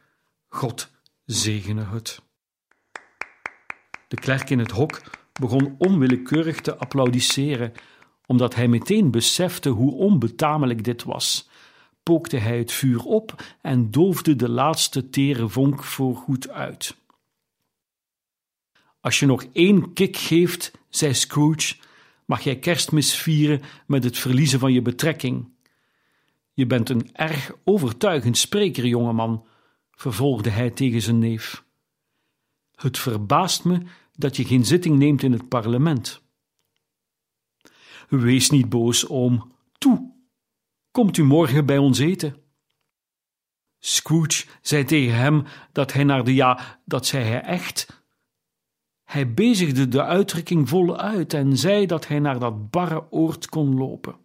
God 0.48 0.90
zegene 1.24 1.84
het. 1.84 2.22
De 4.08 4.16
klerk 4.16 4.50
in 4.50 4.58
het 4.58 4.70
hok 4.70 5.00
begon 5.32 5.74
onwillekeurig 5.78 6.60
te 6.60 6.76
applaudisseren 6.76 7.72
omdat 8.26 8.54
hij 8.54 8.68
meteen 8.68 9.10
besefte 9.10 9.68
hoe 9.68 9.94
onbetamelijk 9.94 10.84
dit 10.84 11.04
was, 11.04 11.48
pookte 12.02 12.36
hij 12.36 12.58
het 12.58 12.72
vuur 12.72 13.04
op 13.04 13.34
en 13.60 13.90
doofde 13.90 14.36
de 14.36 14.48
laatste 14.48 15.10
tere 15.10 15.48
vonk 15.48 15.84
voorgoed 15.84 16.48
uit. 16.48 16.96
Als 19.00 19.18
je 19.18 19.26
nog 19.26 19.44
één 19.52 19.92
kik 19.92 20.16
geeft, 20.16 20.72
zei 20.88 21.14
Scrooge, 21.14 21.76
mag 22.24 22.40
jij 22.40 22.58
kerstmis 22.58 23.14
vieren 23.14 23.62
met 23.86 24.04
het 24.04 24.18
verliezen 24.18 24.58
van 24.58 24.72
je 24.72 24.82
betrekking. 24.82 25.48
Je 26.52 26.66
bent 26.66 26.88
een 26.88 27.10
erg 27.12 27.52
overtuigend 27.64 28.38
spreker, 28.38 28.86
jongeman, 28.86 29.46
vervolgde 29.90 30.50
hij 30.50 30.70
tegen 30.70 31.02
zijn 31.02 31.18
neef. 31.18 31.64
Het 32.74 32.98
verbaast 32.98 33.64
me 33.64 33.82
dat 34.12 34.36
je 34.36 34.44
geen 34.44 34.64
zitting 34.64 34.98
neemt 34.98 35.22
in 35.22 35.32
het 35.32 35.48
parlement. 35.48 36.22
Wees 38.08 38.50
niet 38.50 38.68
boos, 38.68 39.08
oom. 39.08 39.52
Toe, 39.78 40.12
komt 40.90 41.16
u 41.16 41.24
morgen 41.24 41.66
bij 41.66 41.78
ons 41.78 41.98
eten? 41.98 42.36
Scrooge 43.78 44.46
zei 44.62 44.84
tegen 44.84 45.16
hem 45.16 45.44
dat 45.72 45.92
hij 45.92 46.04
naar 46.04 46.24
de 46.24 46.34
ja, 46.34 46.80
dat 46.84 47.06
zei 47.06 47.24
hij 47.24 47.42
echt. 47.42 47.99
Hij 49.10 49.34
bezigde 49.34 49.88
de 49.88 50.02
uitdrukking 50.04 50.68
voluit 50.68 51.34
en 51.34 51.56
zei 51.56 51.86
dat 51.86 52.06
hij 52.06 52.18
naar 52.18 52.38
dat 52.38 52.70
barre 52.70 53.12
oord 53.12 53.48
kon 53.48 53.76
lopen. 53.76 54.16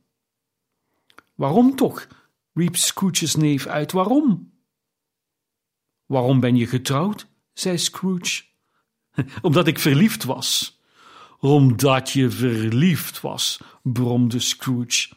Waarom 1.36 1.76
toch? 1.76 2.08
riep 2.54 2.76
Scrooge's 2.76 3.36
neef 3.36 3.68
uit. 3.68 3.92
Waarom? 3.92 4.52
Waarom 6.06 6.40
ben 6.40 6.56
je 6.56 6.68
getrouwd? 6.68 7.28
zei 7.54 7.78
Scrooge. 7.78 8.44
Omdat 9.42 9.68
ik 9.68 9.80
verliefd 9.80 10.24
was. 10.24 10.80
Omdat 11.40 12.10
je 12.10 12.30
verliefd 12.30 13.22
was, 13.22 13.60
bromde 13.82 14.40
Scrooge, 14.40 15.10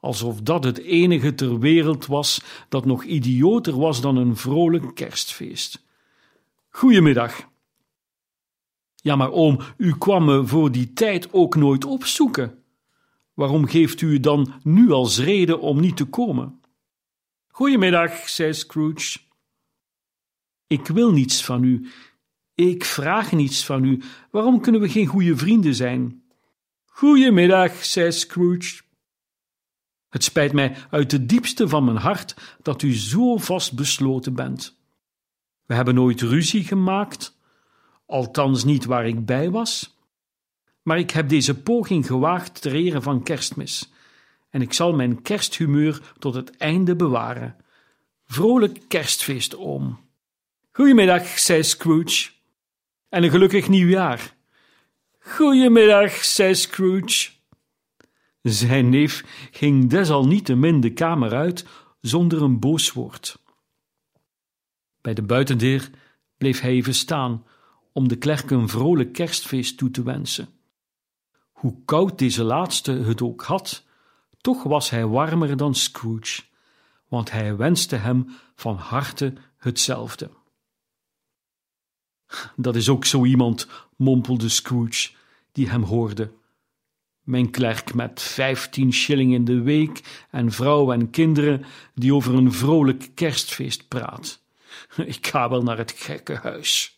alsof 0.00 0.40
dat 0.40 0.64
het 0.64 0.78
enige 0.78 1.34
ter 1.34 1.58
wereld 1.58 2.06
was 2.06 2.42
dat 2.68 2.84
nog 2.84 3.04
idioter 3.04 3.78
was 3.78 4.00
dan 4.00 4.16
een 4.16 4.36
vrolijk 4.36 4.94
kerstfeest. 4.94 5.84
Goedemiddag. 6.68 7.54
Ja, 9.06 9.16
maar 9.16 9.32
oom, 9.32 9.58
u 9.76 9.98
kwam 9.98 10.24
me 10.24 10.46
voor 10.46 10.72
die 10.72 10.92
tijd 10.92 11.32
ook 11.32 11.56
nooit 11.56 11.84
opzoeken. 11.84 12.62
Waarom 13.34 13.66
geeft 13.66 14.00
u 14.00 14.20
dan 14.20 14.52
nu 14.62 14.90
als 14.90 15.18
reden 15.18 15.60
om 15.60 15.80
niet 15.80 15.96
te 15.96 16.04
komen? 16.04 16.60
Goedemiddag, 17.48 18.28
zei 18.28 18.54
Scrooge. 18.54 19.18
Ik 20.66 20.86
wil 20.86 21.12
niets 21.12 21.44
van 21.44 21.64
u. 21.64 21.88
Ik 22.54 22.84
vraag 22.84 23.32
niets 23.32 23.64
van 23.64 23.84
u. 23.84 24.02
Waarom 24.30 24.60
kunnen 24.60 24.80
we 24.80 24.88
geen 24.88 25.06
goede 25.06 25.36
vrienden 25.36 25.74
zijn? 25.74 26.22
Goedemiddag, 26.84 27.84
zei 27.84 28.12
Scrooge. 28.12 28.82
Het 30.08 30.24
spijt 30.24 30.52
mij 30.52 30.76
uit 30.90 31.12
het 31.12 31.28
diepste 31.28 31.68
van 31.68 31.84
mijn 31.84 31.96
hart 31.96 32.56
dat 32.62 32.82
u 32.82 32.94
zo 32.94 33.36
vastbesloten 33.36 34.34
bent. 34.34 34.78
We 35.66 35.74
hebben 35.74 35.94
nooit 35.94 36.20
ruzie 36.20 36.64
gemaakt, 36.64 37.35
althans 38.06 38.64
niet 38.64 38.84
waar 38.84 39.06
ik 39.06 39.26
bij 39.26 39.50
was. 39.50 39.98
Maar 40.82 40.98
ik 40.98 41.10
heb 41.10 41.28
deze 41.28 41.60
poging 41.60 42.06
gewaagd 42.06 42.62
ter 42.62 42.74
ere 42.74 43.02
van 43.02 43.22
kerstmis, 43.22 43.92
en 44.50 44.62
ik 44.62 44.72
zal 44.72 44.92
mijn 44.92 45.22
kersthumeur 45.22 46.14
tot 46.18 46.34
het 46.34 46.56
einde 46.56 46.96
bewaren. 46.96 47.56
Vrolijk 48.26 48.78
kerstfeest, 48.88 49.56
oom. 49.56 50.00
Goedemiddag, 50.72 51.38
zei 51.38 51.62
Scrooge. 51.62 52.30
En 53.08 53.22
een 53.22 53.30
gelukkig 53.30 53.68
nieuwjaar. 53.68 54.34
Goedemiddag, 55.18 56.24
zei 56.24 56.54
Scrooge. 56.54 57.30
Zijn 58.42 58.88
neef 58.88 59.24
ging 59.50 59.90
desalniettemin 59.90 60.80
de 60.80 60.92
kamer 60.92 61.34
uit 61.34 61.66
zonder 62.00 62.42
een 62.42 62.60
boos 62.60 62.92
woord. 62.92 63.38
Bij 65.00 65.14
de 65.14 65.22
buitendeur 65.22 65.90
bleef 66.38 66.60
hij 66.60 66.70
even 66.70 66.94
staan 66.94 67.44
om 67.96 68.08
de 68.08 68.16
klerk 68.16 68.50
een 68.50 68.68
vrolijk 68.68 69.12
kerstfeest 69.12 69.78
toe 69.78 69.90
te 69.90 70.02
wensen. 70.02 70.48
Hoe 71.52 71.76
koud 71.84 72.18
deze 72.18 72.42
laatste 72.44 72.92
het 72.92 73.22
ook 73.22 73.42
had, 73.42 73.84
toch 74.40 74.62
was 74.62 74.90
hij 74.90 75.06
warmer 75.06 75.56
dan 75.56 75.74
Scrooge, 75.74 76.42
want 77.08 77.30
hij 77.30 77.56
wenste 77.56 77.96
hem 77.96 78.28
van 78.54 78.76
harte 78.76 79.32
hetzelfde. 79.56 80.30
Dat 82.56 82.76
is 82.76 82.88
ook 82.88 83.04
zo 83.04 83.24
iemand, 83.24 83.68
mompelde 83.96 84.48
Scrooge, 84.48 85.10
die 85.52 85.68
hem 85.68 85.82
hoorde. 85.82 86.32
Mijn 87.20 87.50
klerk 87.50 87.94
met 87.94 88.22
vijftien 88.22 88.92
shilling 88.92 89.32
in 89.32 89.44
de 89.44 89.60
week 89.60 90.26
en 90.30 90.52
vrouw 90.52 90.92
en 90.92 91.10
kinderen 91.10 91.64
die 91.94 92.14
over 92.14 92.34
een 92.34 92.52
vrolijk 92.52 93.10
kerstfeest 93.14 93.88
praat. 93.88 94.42
Ik 94.96 95.26
ga 95.26 95.48
wel 95.48 95.62
naar 95.62 95.78
het 95.78 95.92
gekkenhuis. 95.92 96.95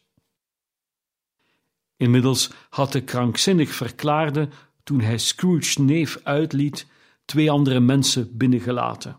Inmiddels 1.99 2.51
had 2.71 2.93
de 2.93 3.01
krankzinnig 3.01 3.71
verklaarde, 3.71 4.49
toen 4.83 5.01
hij 5.01 5.19
Scrooge's 5.19 5.77
neef 5.77 6.21
uitliet, 6.23 6.87
twee 7.25 7.51
andere 7.51 7.81
mensen 7.81 8.37
binnengelaten. 8.37 9.19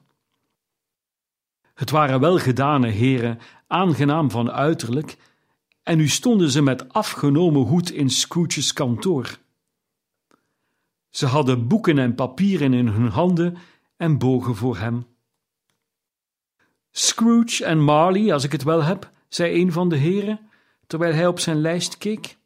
Het 1.73 1.89
waren 1.89 2.19
welgedane 2.19 2.87
heren, 2.87 3.39
aangenaam 3.67 4.31
van 4.31 4.51
uiterlijk, 4.51 5.17
en 5.83 5.97
nu 5.97 6.07
stonden 6.07 6.49
ze 6.49 6.61
met 6.61 6.93
afgenomen 6.93 7.61
hoed 7.61 7.91
in 7.91 8.09
Scrooge's 8.09 8.73
kantoor. 8.73 9.37
Ze 11.09 11.25
hadden 11.25 11.67
boeken 11.67 11.97
en 11.97 12.15
papieren 12.15 12.73
in 12.73 12.87
hun 12.87 13.09
handen 13.09 13.57
en 13.97 14.17
bogen 14.17 14.55
voor 14.55 14.77
hem. 14.77 15.05
Scrooge 16.91 17.65
en 17.65 17.79
Marley, 17.79 18.33
als 18.33 18.43
ik 18.43 18.51
het 18.51 18.63
wel 18.63 18.83
heb, 18.83 19.11
zei 19.27 19.61
een 19.61 19.71
van 19.71 19.89
de 19.89 19.97
heren, 19.97 20.39
terwijl 20.87 21.13
hij 21.13 21.27
op 21.27 21.39
zijn 21.39 21.61
lijst 21.61 21.97
keek. 21.97 22.37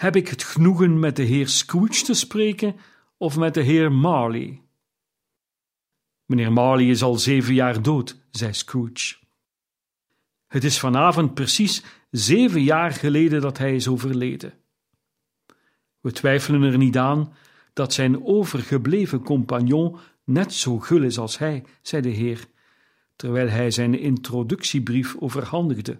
Heb 0.00 0.16
ik 0.16 0.28
het 0.28 0.42
genoegen 0.42 0.98
met 0.98 1.16
de 1.16 1.22
heer 1.22 1.48
Scrooge 1.48 2.04
te 2.04 2.14
spreken 2.14 2.76
of 3.16 3.36
met 3.36 3.54
de 3.54 3.60
heer 3.60 3.92
Marley? 3.92 4.62
Meneer 6.24 6.52
Marley 6.52 6.86
is 6.86 7.02
al 7.02 7.14
zeven 7.14 7.54
jaar 7.54 7.82
dood, 7.82 8.16
zei 8.30 8.52
Scrooge. 8.52 9.16
Het 10.46 10.64
is 10.64 10.78
vanavond 10.78 11.34
precies 11.34 11.84
zeven 12.10 12.62
jaar 12.62 12.92
geleden 12.92 13.40
dat 13.40 13.58
hij 13.58 13.74
is 13.74 13.88
overleden. 13.88 14.54
We 16.00 16.12
twijfelen 16.12 16.62
er 16.62 16.78
niet 16.78 16.98
aan 16.98 17.32
dat 17.72 17.92
zijn 17.92 18.24
overgebleven 18.24 19.22
compagnon 19.22 19.96
net 20.24 20.52
zo 20.52 20.78
gul 20.78 21.02
is 21.02 21.18
als 21.18 21.38
hij, 21.38 21.64
zei 21.82 22.02
de 22.02 22.08
heer, 22.08 22.46
terwijl 23.16 23.48
hij 23.48 23.70
zijn 23.70 23.98
introductiebrief 23.98 25.16
overhandigde. 25.18 25.98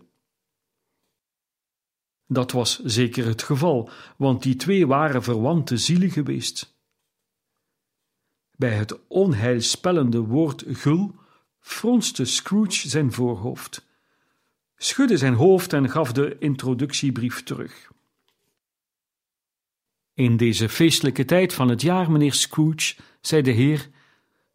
Dat 2.33 2.53
was 2.53 2.79
zeker 2.85 3.27
het 3.27 3.43
geval, 3.43 3.91
want 4.17 4.43
die 4.43 4.57
twee 4.57 4.87
waren 4.87 5.23
verwante 5.23 5.77
zielen 5.77 6.11
geweest. 6.11 6.79
Bij 8.57 8.71
het 8.75 9.07
onheilspellende 9.09 10.19
woord 10.19 10.65
gul 10.67 11.15
fronste 11.59 12.25
Scrooge 12.25 12.89
zijn 12.89 13.13
voorhoofd, 13.13 13.87
schudde 14.77 15.17
zijn 15.17 15.35
hoofd 15.35 15.73
en 15.73 15.91
gaf 15.91 16.13
de 16.13 16.37
introductiebrief 16.39 17.43
terug. 17.43 17.91
In 20.15 20.37
deze 20.37 20.69
feestelijke 20.69 21.25
tijd 21.25 21.55
van 21.55 21.69
het 21.69 21.83
jaar, 21.83 22.11
meneer 22.11 22.35
Scrooge, 22.35 22.97
zei 23.21 23.43
de 23.43 23.51
heer, 23.51 23.89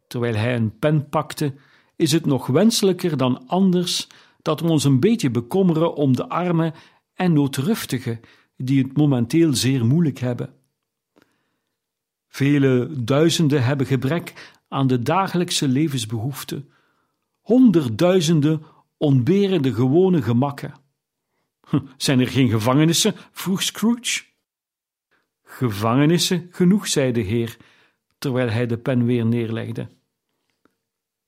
terwijl 0.08 0.36
hij 0.36 0.56
een 0.56 0.78
pen 0.80 1.10
pakte, 1.10 1.54
is 1.96 2.12
het 2.12 2.26
nog 2.26 2.48
wenselijker 2.48 3.18
dan 3.18 3.48
anders 3.48 4.08
dat 4.42 4.60
we 4.60 4.68
ons 4.68 4.84
een 4.84 5.00
beetje 5.00 5.30
bekommeren 5.30 5.96
om 5.96 6.16
de 6.16 6.30
armen 6.30 6.74
en 7.16 7.34
noodruftigen 7.34 8.20
die 8.58 8.84
het 8.84 8.98
momenteel 8.98 9.54
zeer 9.54 9.86
moeilijk 9.86 10.20
hebben. 10.20 10.54
Vele 12.28 12.90
duizenden 13.04 13.64
hebben 13.64 13.86
gebrek 13.86 14.54
aan 14.68 14.88
de 14.88 15.02
dagelijkse 15.02 15.68
levensbehoeften. 15.68 16.70
Honderdduizenden 17.42 18.64
ontberen 18.98 19.62
de 19.62 19.74
gewone 19.74 20.22
gemakken. 20.22 20.74
Zijn 21.98 22.20
er 22.20 22.28
geen 22.28 22.50
gevangenissen? 22.50 23.14
vroeg 23.32 23.64
Scrooge. 23.64 24.24
Gevangenissen 25.44 26.48
genoeg, 26.52 26.88
zei 26.88 27.12
de 27.12 27.22
heer, 27.22 27.58
terwijl 28.18 28.50
hij 28.50 28.66
de 28.66 28.78
pen 28.78 29.06
weer 29.06 29.26
neerlegde. 29.26 29.90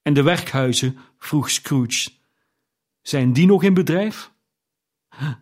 En 0.02 0.13
de 0.13 0.23
werkhuizen? 0.23 0.97
vroeg 1.17 1.50
Scrooge. 1.50 2.10
Zijn 3.02 3.34
die 3.34 3.45
nog 3.45 3.63
in 3.63 3.73
bedrijf? 3.73 4.32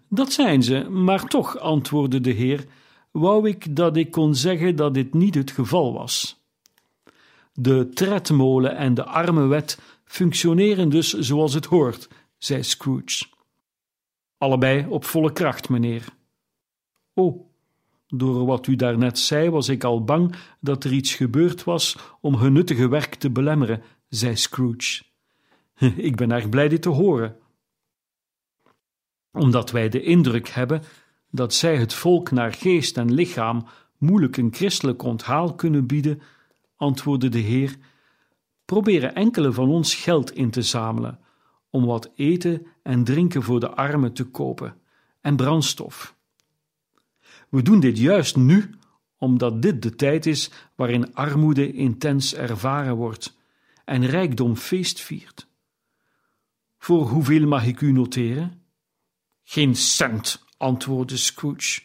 Dat 0.10 0.32
zijn 0.32 0.64
ze, 0.64 0.90
maar 0.90 1.28
toch, 1.28 1.60
antwoordde 1.60 2.22
de 2.22 2.32
heer, 2.32 2.66
wou 3.12 3.50
ik 3.50 3.76
dat 3.76 3.98
ik 3.98 4.12
kon 4.12 4.36
zeggen 4.36 4.76
dat 4.76 4.94
dit 4.94 5.14
niet 5.14 5.36
het 5.36 5.52
geval 5.52 5.94
was. 5.94 6.44
De 7.54 7.90
tredmolen 7.90 8.76
en 8.76 8.94
de 8.94 9.06
armenwet 9.06 9.80
functioneren 10.06 10.90
dus 10.90 11.14
zoals 11.14 11.54
het 11.54 11.66
hoort, 11.66 12.10
zei 12.38 12.64
Scrooge. 12.64 13.26
Allebei 14.38 14.86
op 14.90 15.06
volle 15.06 15.32
kracht, 15.32 15.70
meneer. 15.70 16.06
Oh, 17.14 17.46
door 18.08 18.46
wat 18.46 18.68
u 18.68 18.76
daarnet 18.76 19.20
zei, 19.20 19.50
was 19.50 19.70
ik 19.70 19.84
al 19.84 20.04
bang 20.04 20.36
dat 20.60 20.84
er 20.84 20.92
iets 20.92 21.14
gebeurd 21.14 21.64
was 21.64 21.98
om 22.22 22.36
hun 22.36 22.54
nuttige 22.54 22.88
werk 22.88 23.16
te 23.16 23.30
belemmeren, 23.30 23.82
zei 24.10 24.36
Scrooge. 24.36 25.04
Ik 25.96 26.16
ben 26.16 26.32
erg 26.32 26.50
blij 26.50 26.68
dit 26.68 26.82
te 26.82 26.90
horen. 26.90 27.36
Omdat 29.36 29.72
wij 29.72 29.90
de 29.90 30.02
indruk 30.02 30.48
hebben 30.48 30.82
dat 31.32 31.54
zij 31.54 31.78
het 31.78 31.94
volk 31.94 32.32
naar 32.32 32.54
geest 32.54 32.98
en 32.98 33.14
lichaam 33.14 33.66
moeilijk 33.98 34.38
een 34.38 34.54
christelijk 34.54 35.04
onthaal 35.04 35.56
kunnen 35.56 35.86
bieden, 35.86 36.22
antwoordde 36.76 37.30
de 37.30 37.40
Heer, 37.40 37.76
proberen 38.66 39.16
enkele 39.16 39.54
van 39.54 39.70
ons 39.70 39.96
geld 39.96 40.32
in 40.32 40.50
te 40.50 40.62
zamelen 40.62 41.20
om 41.70 41.86
wat 41.86 42.12
eten 42.16 42.66
en 42.84 43.04
drinken 43.04 43.44
voor 43.44 43.60
de 43.60 43.70
armen 43.70 44.14
te 44.14 44.24
kopen 44.24 44.76
en 45.22 45.36
brandstof. 45.36 46.16
We 47.50 47.62
doen 47.62 47.80
dit 47.80 47.98
juist 47.98 48.36
nu, 48.36 48.70
omdat 49.18 49.62
dit 49.62 49.82
de 49.82 49.96
tijd 49.96 50.26
is 50.26 50.52
waarin 50.76 51.16
armoede 51.16 51.74
intens 51.74 52.36
ervaren 52.36 52.96
wordt 52.96 53.38
en 53.86 54.06
rijkdom 54.06 54.56
feest 54.56 55.02
viert. 55.02 55.48
Voor 56.78 57.08
hoeveel 57.08 57.48
mag 57.48 57.66
ik 57.66 57.82
u 57.82 57.92
noteren? 57.92 58.65
Geen 59.48 59.76
cent, 59.76 60.46
antwoordde 60.58 61.18
Scrooge. 61.18 61.82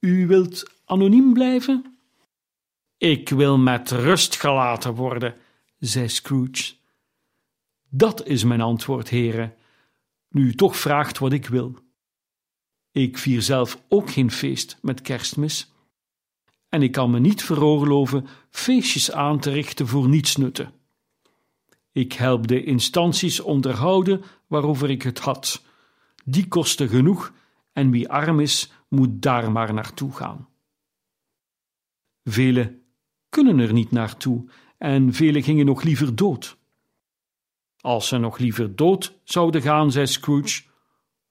U 0.00 0.26
wilt 0.26 0.72
anoniem 0.84 1.32
blijven? 1.32 1.98
Ik 2.98 3.28
wil 3.28 3.58
met 3.58 3.90
rust 3.90 4.36
gelaten 4.36 4.94
worden, 4.94 5.36
zei 5.78 6.08
Scrooge. 6.08 6.74
Dat 7.88 8.26
is 8.26 8.44
mijn 8.44 8.60
antwoord, 8.60 9.08
heren, 9.08 9.54
nu 10.28 10.46
u 10.46 10.54
toch 10.54 10.76
vraagt 10.76 11.18
wat 11.18 11.32
ik 11.32 11.46
wil. 11.46 11.74
Ik 12.92 13.18
vier 13.18 13.42
zelf 13.42 13.82
ook 13.88 14.10
geen 14.10 14.30
feest 14.30 14.78
met 14.82 15.00
kerstmis, 15.00 15.72
en 16.68 16.82
ik 16.82 16.92
kan 16.92 17.10
me 17.10 17.18
niet 17.18 17.44
veroorloven 17.44 18.26
feestjes 18.50 19.12
aan 19.12 19.40
te 19.40 19.50
richten 19.50 19.86
voor 19.86 20.08
nietsnutten. 20.08 20.72
Ik 21.92 22.12
help 22.12 22.46
de 22.46 22.64
instanties 22.64 23.40
onderhouden 23.40 24.22
waarover 24.46 24.90
ik 24.90 25.02
het 25.02 25.18
had. 25.18 25.68
Die 26.24 26.48
kosten 26.48 26.88
genoeg 26.88 27.32
en 27.72 27.90
wie 27.90 28.08
arm 28.08 28.40
is, 28.40 28.72
moet 28.88 29.22
daar 29.22 29.52
maar 29.52 29.74
naartoe 29.74 30.12
gaan. 30.12 30.48
Velen 32.24 32.82
kunnen 33.28 33.58
er 33.58 33.72
niet 33.72 33.90
naartoe 33.90 34.50
en 34.78 35.12
velen 35.12 35.42
gingen 35.42 35.66
nog 35.66 35.82
liever 35.82 36.16
dood. 36.16 36.58
Als 37.80 38.08
ze 38.08 38.18
nog 38.18 38.38
liever 38.38 38.76
dood 38.76 39.18
zouden 39.24 39.62
gaan, 39.62 39.92
zei 39.92 40.06
Scrooge, 40.06 40.62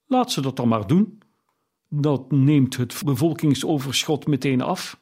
laat 0.06 0.32
ze 0.32 0.42
dat 0.42 0.56
dan 0.56 0.68
maar 0.68 0.88
doen. 0.88 1.22
Dat 1.88 2.32
neemt 2.32 2.78
het 2.78 3.02
bevolkingsoverschot 3.06 4.28
meteen 4.28 4.62
af. 4.62 5.02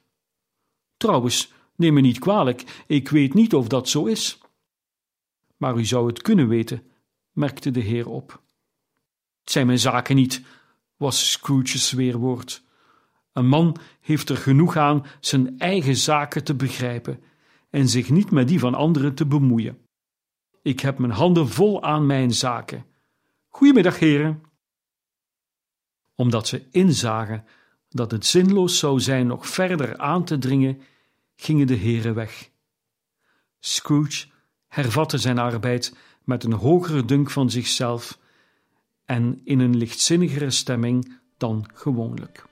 Trouwens, 0.97 1.53
neem 1.75 1.93
me 1.93 2.01
niet 2.01 2.19
kwalijk, 2.19 2.83
ik 2.87 3.09
weet 3.09 3.33
niet 3.33 3.55
of 3.55 3.67
dat 3.67 3.89
zo 3.89 4.05
is. 4.05 4.39
Maar 5.57 5.77
u 5.77 5.85
zou 5.85 6.07
het 6.07 6.21
kunnen 6.21 6.47
weten, 6.47 6.91
merkte 7.31 7.71
de 7.71 7.79
heer 7.79 8.09
op. 8.09 8.41
Zijn 9.49 9.65
mijn 9.65 9.79
zaken 9.79 10.15
niet, 10.15 10.41
was 10.97 11.31
Scrooge's 11.31 11.91
weerwoord. 11.91 12.63
Een 13.33 13.47
man 13.47 13.77
heeft 14.01 14.29
er 14.29 14.37
genoeg 14.37 14.77
aan 14.77 15.05
zijn 15.19 15.59
eigen 15.59 15.95
zaken 15.95 16.43
te 16.43 16.55
begrijpen 16.55 17.23
en 17.69 17.89
zich 17.89 18.09
niet 18.09 18.31
met 18.31 18.47
die 18.47 18.59
van 18.59 18.75
anderen 18.75 19.13
te 19.13 19.25
bemoeien. 19.25 19.77
Ik 20.61 20.79
heb 20.79 20.97
mijn 20.97 21.11
handen 21.11 21.49
vol 21.49 21.83
aan 21.83 22.05
mijn 22.05 22.33
zaken. 22.33 22.85
Goedemiddag, 23.47 23.99
heren. 23.99 24.41
Omdat 26.15 26.47
ze 26.47 26.67
inzagen 26.71 27.45
dat 27.89 28.11
het 28.11 28.25
zinloos 28.25 28.79
zou 28.79 28.99
zijn 28.99 29.27
nog 29.27 29.47
verder 29.47 29.97
aan 29.97 30.23
te 30.23 30.37
dringen, 30.37 30.81
gingen 31.35 31.67
de 31.67 31.73
heren 31.73 32.13
weg. 32.13 32.49
Scrooge 33.59 34.27
hervatte 34.67 35.17
zijn 35.17 35.37
arbeid 35.37 35.95
met 36.23 36.43
een 36.43 36.53
hogere 36.53 37.05
dunk 37.05 37.31
van 37.31 37.49
zichzelf 37.49 38.19
en 39.07 39.41
in 39.43 39.59
een 39.59 39.77
lichtzinnigere 39.77 40.49
stemming 40.49 41.19
dan 41.37 41.69
gewoonlijk. 41.73 42.45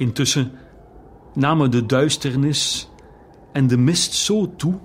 Intussen 0.00 0.52
namen 1.34 1.70
de 1.70 1.86
duisternis 1.86 2.88
en 3.52 3.66
de 3.66 3.76
mist 3.76 4.12
zo 4.12 4.56
toe 4.56 4.78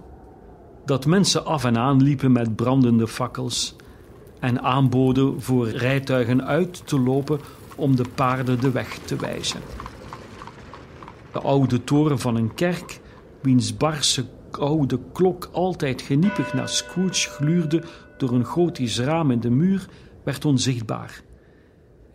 dat 0.85 1.05
mensen 1.05 1.45
af 1.45 1.63
en 1.63 1.77
aan 1.77 2.03
liepen 2.03 2.31
met 2.31 2.55
brandende 2.55 3.07
fakkels 3.07 3.75
en 4.39 4.61
aanboden 4.61 5.41
voor 5.41 5.67
rijtuigen 5.67 6.45
uit 6.45 6.87
te 6.87 6.99
lopen 6.99 7.39
om 7.75 7.95
de 7.95 8.05
paarden 8.15 8.59
de 8.59 8.71
weg 8.71 8.97
te 8.97 9.15
wijzen. 9.15 9.59
De 11.31 11.39
oude 11.39 11.83
toren 11.83 12.19
van 12.19 12.35
een 12.35 12.53
kerk, 12.53 12.99
wiens 13.41 13.77
barse 13.77 14.25
oude 14.51 14.99
klok 15.13 15.49
altijd 15.51 16.01
geniepig 16.01 16.53
naar 16.53 16.69
Scrooge 16.69 17.29
gluurde 17.29 17.83
door 18.17 18.31
een 18.31 18.45
gotisch 18.45 18.99
raam 18.99 19.31
in 19.31 19.39
de 19.39 19.49
muur, 19.49 19.85
werd 20.23 20.45
onzichtbaar 20.45 21.23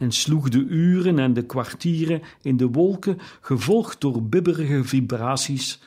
en 0.00 0.12
sloeg 0.12 0.48
de 0.48 0.58
uren 0.58 1.18
en 1.18 1.32
de 1.32 1.46
kwartieren 1.46 2.22
in 2.42 2.56
de 2.56 2.68
wolken, 2.68 3.18
gevolgd 3.40 4.00
door 4.00 4.22
bibberige 4.22 4.84
vibraties, 4.84 5.80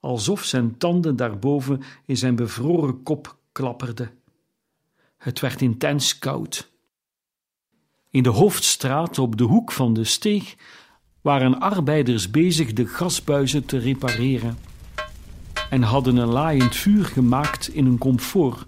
alsof 0.00 0.44
zijn 0.44 0.76
tanden 0.78 1.16
daarboven 1.16 1.82
in 2.06 2.16
zijn 2.16 2.34
bevroren 2.34 3.02
kop 3.02 3.36
klapperden. 3.52 4.10
Het 5.16 5.40
werd 5.40 5.62
intens 5.62 6.18
koud. 6.18 6.70
In 8.10 8.22
de 8.22 8.28
hoofdstraat 8.28 9.18
op 9.18 9.36
de 9.36 9.44
hoek 9.44 9.72
van 9.72 9.94
de 9.94 10.04
steeg 10.04 10.56
waren 11.20 11.60
arbeiders 11.60 12.30
bezig 12.30 12.72
de 12.72 12.86
gasbuizen 12.86 13.64
te 13.64 13.78
repareren 13.78 14.58
en 15.70 15.82
hadden 15.82 16.16
een 16.16 16.28
laaiend 16.28 16.76
vuur 16.76 17.04
gemaakt 17.04 17.68
in 17.68 17.86
een 17.86 17.98
komfoor 17.98 18.66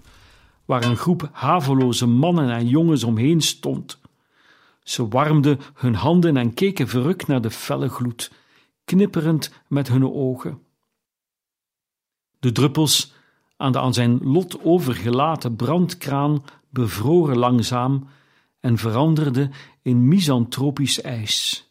waar 0.65 0.83
een 0.83 0.97
groep 0.97 1.29
haveloze 1.31 2.05
mannen 2.05 2.49
en 2.49 2.67
jongens 2.67 3.03
omheen 3.03 3.41
stond. 3.41 4.01
Ze 4.83 5.07
warmden 5.07 5.59
hun 5.73 5.95
handen 5.95 6.37
en 6.37 6.53
keken 6.53 6.87
verrukt 6.87 7.27
naar 7.27 7.41
de 7.41 7.51
felle 7.51 7.89
gloed, 7.89 8.31
knipperend 8.85 9.53
met 9.67 9.87
hun 9.87 10.11
ogen. 10.11 10.61
De 12.39 12.51
druppels 12.51 13.13
aan 13.57 13.71
de 13.71 13.79
aan 13.79 13.93
zijn 13.93 14.19
lot 14.21 14.63
overgelaten 14.63 15.55
brandkraan 15.55 16.43
bevroren 16.69 17.37
langzaam 17.37 18.07
en 18.59 18.77
veranderden 18.77 19.51
in 19.81 20.07
misantropisch 20.07 21.01
ijs. 21.01 21.67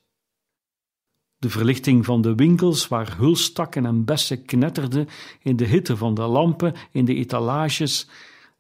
De 1.39 1.51
verlichting 1.51 2.05
van 2.05 2.21
de 2.21 2.35
winkels, 2.35 2.89
waar 2.89 3.17
hulstakken 3.17 3.87
en 3.87 4.05
bessen 4.05 4.45
knetterden 4.45 5.09
in 5.41 5.57
de 5.57 5.65
hitte 5.65 5.97
van 5.97 6.15
de 6.15 6.23
lampen 6.23 6.75
in 6.91 7.05
de 7.05 7.15
etalages, 7.15 8.09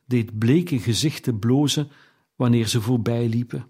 deed 0.07 0.39
bleke 0.39 0.79
gezichten 0.79 1.39
blozen 1.39 1.91
wanneer 2.37 2.67
ze 2.67 2.81
voorbij 2.81 3.29
liepen. 3.29 3.67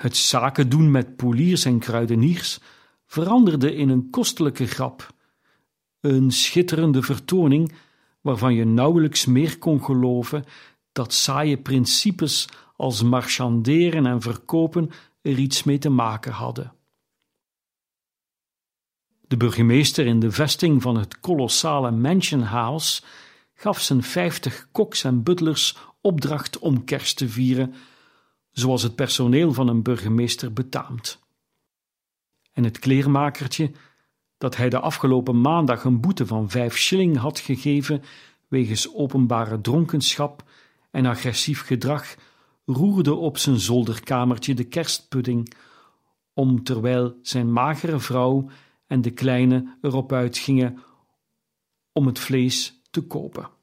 Het 0.00 0.16
zaken 0.16 0.68
doen 0.68 0.90
met 0.90 1.16
poliers 1.16 1.64
en 1.64 1.78
kruideniers 1.78 2.58
veranderde 3.06 3.74
in 3.74 3.88
een 3.88 4.10
kostelijke 4.10 4.66
grap, 4.66 5.14
een 6.00 6.30
schitterende 6.30 7.02
vertoning 7.02 7.72
waarvan 8.20 8.54
je 8.54 8.64
nauwelijks 8.64 9.26
meer 9.26 9.58
kon 9.58 9.84
geloven 9.84 10.44
dat 10.92 11.12
saaie 11.12 11.56
principes 11.58 12.48
als 12.76 13.02
marchanderen 13.02 14.06
en 14.06 14.20
verkopen 14.20 14.90
er 15.22 15.38
iets 15.38 15.62
mee 15.62 15.78
te 15.78 15.90
maken 15.90 16.32
hadden. 16.32 16.72
De 19.20 19.36
burgemeester 19.36 20.06
in 20.06 20.20
de 20.20 20.30
vesting 20.30 20.82
van 20.82 20.96
het 20.96 21.20
kolossale 21.20 21.90
Mansion 21.90 22.42
House 22.42 23.02
gaf 23.54 23.80
zijn 23.80 24.02
vijftig 24.02 24.68
koks 24.72 25.04
en 25.04 25.22
butlers 25.22 25.76
opdracht 26.00 26.58
om 26.58 26.84
kerst 26.84 27.16
te 27.16 27.28
vieren, 27.28 27.74
zoals 28.50 28.82
het 28.82 28.94
personeel 28.94 29.52
van 29.52 29.68
een 29.68 29.82
burgemeester 29.82 30.52
betaamt. 30.52 31.18
En 32.52 32.64
het 32.64 32.78
kleermakertje, 32.78 33.70
dat 34.38 34.56
hij 34.56 34.68
de 34.68 34.80
afgelopen 34.80 35.40
maandag 35.40 35.84
een 35.84 36.00
boete 36.00 36.26
van 36.26 36.50
vijf 36.50 36.76
shilling 36.76 37.16
had 37.16 37.38
gegeven 37.38 38.02
wegens 38.48 38.94
openbare 38.94 39.60
dronkenschap 39.60 40.44
en 40.90 41.06
agressief 41.06 41.62
gedrag, 41.62 42.14
roerde 42.64 43.14
op 43.14 43.38
zijn 43.38 43.58
zolderkamertje 43.58 44.54
de 44.54 44.64
kerstpudding, 44.64 45.54
om 46.34 46.62
terwijl 46.62 47.18
zijn 47.22 47.52
magere 47.52 47.98
vrouw 47.98 48.50
en 48.86 49.00
de 49.00 49.10
kleine 49.10 49.76
erop 49.80 50.12
uitgingen 50.12 50.78
om 51.92 52.06
het 52.06 52.18
vlees 52.18 52.80
te 52.90 53.00
kopen. 53.00 53.59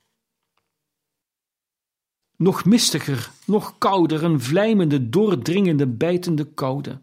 Nog 2.37 2.65
mistiger, 2.65 3.31
nog 3.45 3.77
kouder, 3.77 4.23
een 4.23 4.41
vlijmende, 4.41 5.09
doordringende, 5.09 5.87
bijtende 5.87 6.45
koude. 6.45 6.99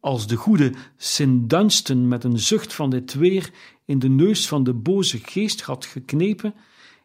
Als 0.00 0.26
de 0.26 0.36
goede 0.36 0.72
Sint 0.96 1.50
Dunstan 1.50 2.08
met 2.08 2.24
een 2.24 2.38
zucht 2.38 2.74
van 2.74 2.90
dit 2.90 3.14
weer 3.14 3.50
in 3.84 3.98
de 3.98 4.08
neus 4.08 4.48
van 4.48 4.64
de 4.64 4.72
boze 4.72 5.18
geest 5.18 5.60
had 5.60 5.84
geknepen, 5.84 6.54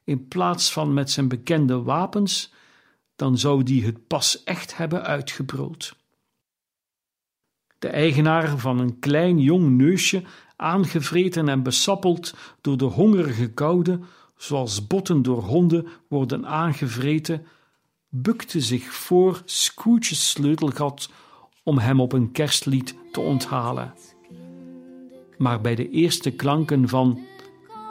in 0.04 0.28
plaats 0.28 0.72
van 0.72 0.94
met 0.94 1.12
zijn 1.12 1.28
bekende 1.28 1.82
wapens, 1.82 2.54
dan 3.16 3.38
zou 3.38 3.64
die 3.64 3.86
het 3.86 4.08
pas 4.08 4.44
echt 4.44 4.78
hebben 4.78 5.04
uitgebruld. 5.04 5.96
De 7.80 7.88
eigenaar 7.88 8.58
van 8.58 8.80
een 8.80 9.00
klein 9.00 9.40
jong 9.40 9.70
neusje, 9.70 10.24
aangevreten 10.56 11.50
en 11.50 11.64
besappeld 11.64 12.34
door 12.62 12.78
de 12.78 12.86
hongerige 12.86 13.54
koude, 13.54 14.00
zoals 14.40 14.88
botten 14.88 15.22
door 15.22 15.44
honden 15.44 15.88
worden 16.08 16.48
aangevreten, 16.48 17.46
bukte 18.10 18.62
zich 18.62 18.94
voor 18.94 19.42
Scrooge's 19.46 20.30
sleutelgat 20.30 21.10
om 21.64 21.78
hem 21.78 22.02
op 22.02 22.14
een 22.14 22.32
kerstlied 22.32 22.96
te 23.12 23.20
onthalen. 23.20 23.94
Maar 25.38 25.62
bij 25.62 25.76
de 25.76 25.90
eerste 25.90 26.32
klanken 26.32 26.90
van 26.90 27.20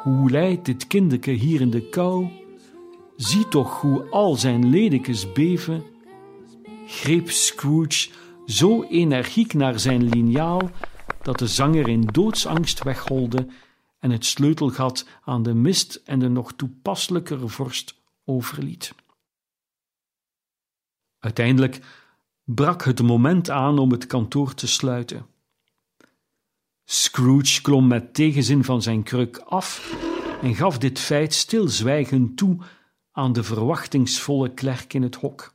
Hoe 0.02 0.30
leidt 0.30 0.64
dit 0.64 0.87
kindeke 0.87 1.30
hier 1.30 1.61
in 1.61 1.70
de 1.70 1.88
kou? 1.88 2.28
Zie 3.16 3.48
toch 3.48 3.80
hoe 3.80 4.11
al 4.11 4.34
zijn 4.34 4.70
ledekes 4.70 5.32
beven, 5.32 5.82
greep 6.87 7.30
Scrooge 7.30 8.11
zo 8.46 8.82
energiek 8.82 9.54
naar 9.54 9.80
zijn 9.80 10.08
liniaal 10.08 10.70
dat 11.22 11.38
de 11.38 11.46
zanger 11.46 11.88
in 11.88 12.08
doodsangst 12.12 12.82
wegholde 12.82 13.46
en 13.98 14.11
het 14.11 14.24
sleutelgat 14.24 15.06
aan 15.24 15.42
de 15.42 15.54
mist 15.54 16.00
en 16.04 16.18
de 16.18 16.28
nog 16.28 16.52
toepasselijkere 16.52 17.48
vorst 17.48 17.94
overliet. 18.24 18.94
Uiteindelijk 21.18 21.80
brak 22.44 22.84
het 22.84 23.02
moment 23.02 23.50
aan 23.50 23.78
om 23.78 23.90
het 23.90 24.06
kantoor 24.06 24.54
te 24.54 24.66
sluiten. 24.66 25.26
Scrooge 26.84 27.62
klom 27.62 27.87
met 27.87 28.14
tegenzin 28.14 28.64
van 28.64 28.82
zijn 28.82 29.02
kruk 29.02 29.38
af 29.38 29.94
en 30.42 30.54
gaf 30.54 30.78
dit 30.78 30.98
feit 30.98 31.34
stilzwijgend 31.34 32.37
toe 32.37 32.58
aan 33.12 33.32
de 33.32 33.42
verwachtingsvolle 33.42 34.54
klerk 34.54 34.94
in 34.94 35.02
het 35.02 35.14
hok, 35.14 35.54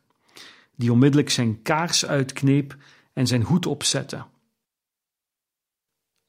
die 0.76 0.92
onmiddellijk 0.92 1.30
zijn 1.30 1.62
kaars 1.62 2.06
uitkneep 2.06 2.76
en 3.14 3.28
zijn 3.28 3.42
hoed 3.42 3.66
opzette. 3.66 4.26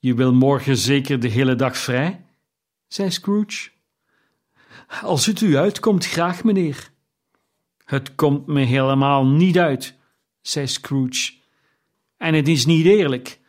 Je 0.05 0.15
wil 0.15 0.35
morgen 0.35 0.77
zeker 0.77 1.21
de 1.21 1.29
hele 1.29 1.55
dag 1.55 1.77
vrij? 1.77 2.25
zei 2.87 3.11
Scrooge. 3.11 3.71
Als 5.03 5.27
het 5.27 5.41
u 5.41 5.57
uitkomt, 5.57 6.07
graag, 6.07 6.45
meneer. 6.45 6.91
Het 7.85 8.15
komt 8.15 8.47
me 8.47 8.61
helemaal 8.61 9.27
niet 9.27 9.59
uit, 9.59 9.99
zei 10.41 10.67
Scrooge. 10.67 11.33
En 12.17 12.35
het 12.35 12.49
is 12.49 12.67
niet 12.67 12.87
eerlijk. 12.87 13.41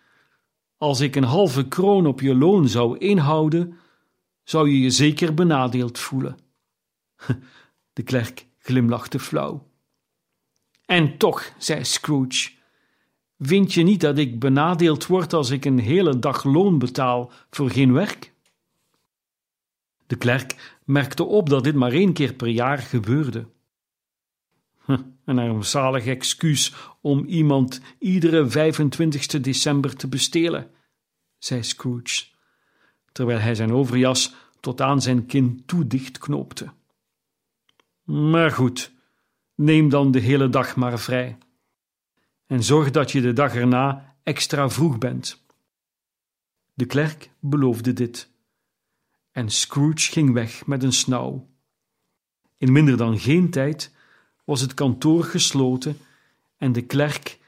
Als 0.77 0.99
ik 0.99 1.15
een 1.15 1.23
halve 1.23 1.67
kroon 1.67 2.05
op 2.05 2.21
je 2.21 2.35
loon 2.35 2.67
zou 2.67 2.97
inhouden, 2.97 3.77
zou 4.43 4.69
je 4.69 4.79
je 4.79 4.89
zeker 4.89 5.33
benadeeld 5.33 5.99
voelen. 5.99 6.37
De 7.93 8.03
klerk 8.03 8.47
glimlachte 8.57 9.19
flauw. 9.19 9.67
En 10.85 11.17
toch, 11.17 11.51
zei 11.57 11.85
Scrooge, 11.85 12.51
Vind 13.39 13.73
je 13.73 13.83
niet 13.83 14.01
dat 14.01 14.17
ik 14.17 14.39
benadeeld 14.39 15.05
word 15.05 15.33
als 15.33 15.49
ik 15.49 15.65
een 15.65 15.79
hele 15.79 16.19
dag 16.19 16.43
loon 16.43 16.79
betaal 16.79 17.31
voor 17.49 17.69
geen 17.69 17.93
werk? 17.93 18.33
De 20.07 20.15
klerk 20.15 20.77
merkte 20.83 21.23
op 21.23 21.49
dat 21.49 21.63
dit 21.63 21.75
maar 21.75 21.91
één 21.91 22.13
keer 22.13 22.33
per 22.33 22.47
jaar 22.47 22.77
gebeurde. 22.77 23.47
Een 25.25 25.39
armzalig 25.39 26.05
excuus 26.05 26.73
om 27.01 27.25
iemand 27.25 27.81
iedere 27.99 28.49
25 28.49 29.27
december 29.27 29.95
te 29.95 30.07
bestelen, 30.07 30.71
zei 31.37 31.63
Scrooge, 31.63 32.25
terwijl 33.11 33.39
hij 33.39 33.55
zijn 33.55 33.73
overjas 33.73 34.33
tot 34.59 34.81
aan 34.81 35.01
zijn 35.01 35.25
kin 35.25 35.63
toe 35.65 35.87
dichtknoopte. 35.87 36.73
Maar 38.03 38.51
goed, 38.51 38.91
neem 39.55 39.89
dan 39.89 40.11
de 40.11 40.19
hele 40.19 40.49
dag 40.49 40.75
maar 40.75 40.99
vrij 40.99 41.37
en 42.47 42.63
zorg 42.63 42.91
dat 42.91 43.11
je 43.11 43.21
de 43.21 43.33
dag 43.33 43.55
erna 43.55 44.15
extra 44.23 44.69
vroeg 44.69 44.97
bent. 44.97 45.43
De 46.73 46.85
klerk 46.85 47.31
beloofde 47.39 47.93
dit. 47.93 48.29
En 49.31 49.49
Scrooge 49.49 50.11
ging 50.11 50.33
weg 50.33 50.65
met 50.65 50.83
een 50.83 50.93
snauw. 50.93 51.47
In 52.57 52.71
minder 52.71 52.97
dan 52.97 53.19
geen 53.19 53.49
tijd 53.49 53.93
was 54.45 54.61
het 54.61 54.73
kantoor 54.73 55.23
gesloten 55.23 55.97
en 56.57 56.71
de 56.71 56.81
klerk, 56.81 57.39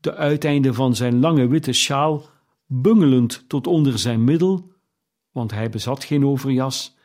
de 0.00 0.14
uiteinden 0.14 0.74
van 0.74 0.96
zijn 0.96 1.20
lange 1.20 1.46
witte 1.46 1.72
sjaal 1.72 2.26
bungelend 2.66 3.44
tot 3.48 3.66
onder 3.66 3.98
zijn 3.98 4.24
middel, 4.24 4.72
want 5.30 5.50
hij 5.50 5.70
bezat 5.70 6.04
geen 6.04 6.26
overjas, 6.26 6.96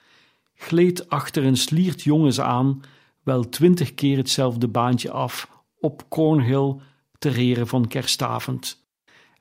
gleed 0.56 1.10
achter 1.10 1.44
een 1.44 1.58
sliert 1.58 2.02
jongens 2.02 2.40
aan, 2.40 2.82
wel 3.24 3.50
twintig 3.50 3.94
keer 3.94 4.18
hetzelfde 4.18 4.68
baantje 4.68 5.12
af 5.12 5.50
op 5.80 6.10
Cornhill 6.10 6.76
ter 7.24 7.38
ere 7.38 7.66
van 7.66 7.88
kerstavond 7.88 8.86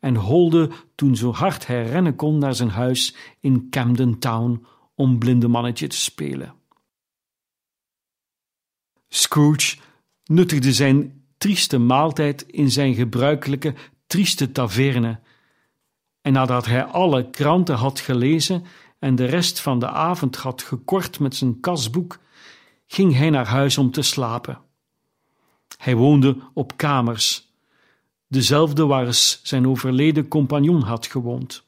en 0.01 0.17
holde 0.17 0.71
toen 0.95 1.17
zo 1.17 1.33
hard 1.33 1.67
hij 1.67 1.87
rennen 1.87 2.17
kon 2.17 2.39
naar 2.39 2.55
zijn 2.55 2.71
huis 2.71 3.15
in 3.41 3.71
Camden 3.71 4.19
Town 4.19 4.67
om 4.95 5.19
blindemannetje 5.19 5.87
te 5.87 5.97
spelen. 5.97 6.55
Scrooge 9.09 9.77
nuttigde 10.25 10.73
zijn 10.73 11.25
trieste 11.39 11.79
maaltijd 11.79 12.43
in 12.43 12.71
zijn 12.71 12.95
gebruikelijke 12.95 13.75
trieste 14.07 14.53
taverne, 14.53 15.21
en 16.21 16.33
nadat 16.33 16.67
hij 16.67 16.85
alle 16.85 17.31
kranten 17.31 17.77
had 17.77 18.01
gelezen 18.01 18.65
en 18.99 19.15
de 19.15 19.25
rest 19.25 19.61
van 19.61 19.79
de 19.79 19.89
avond 19.89 20.37
had 20.37 20.63
gekort 20.63 21.19
met 21.19 21.37
zijn 21.37 21.61
kasboek, 21.61 22.19
ging 22.87 23.15
hij 23.15 23.31
naar 23.31 23.47
huis 23.47 23.79
om 23.79 23.91
te 23.91 24.03
slapen. 24.03 24.61
Hij 25.77 25.97
woonde 25.97 26.37
op 26.55 26.77
kamers, 26.77 27.52
dezelfde 28.33 28.87
waar 28.87 29.15
zijn 29.43 29.69
overleden 29.69 30.29
compagnon 30.29 30.83
had 30.83 31.07
gewoond. 31.07 31.65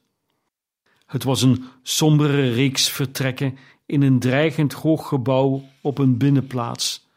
Het 1.07 1.25
was 1.25 1.43
een 1.43 1.65
sombere 1.83 2.51
reeks 2.51 2.89
vertrekken 2.91 3.59
in 3.87 4.03
een 4.03 4.19
dreigend 4.19 4.73
hoog 4.73 5.09
gebouw 5.09 5.65
op 5.81 5.99
een 5.99 6.17
binnenplaats, 6.17 7.09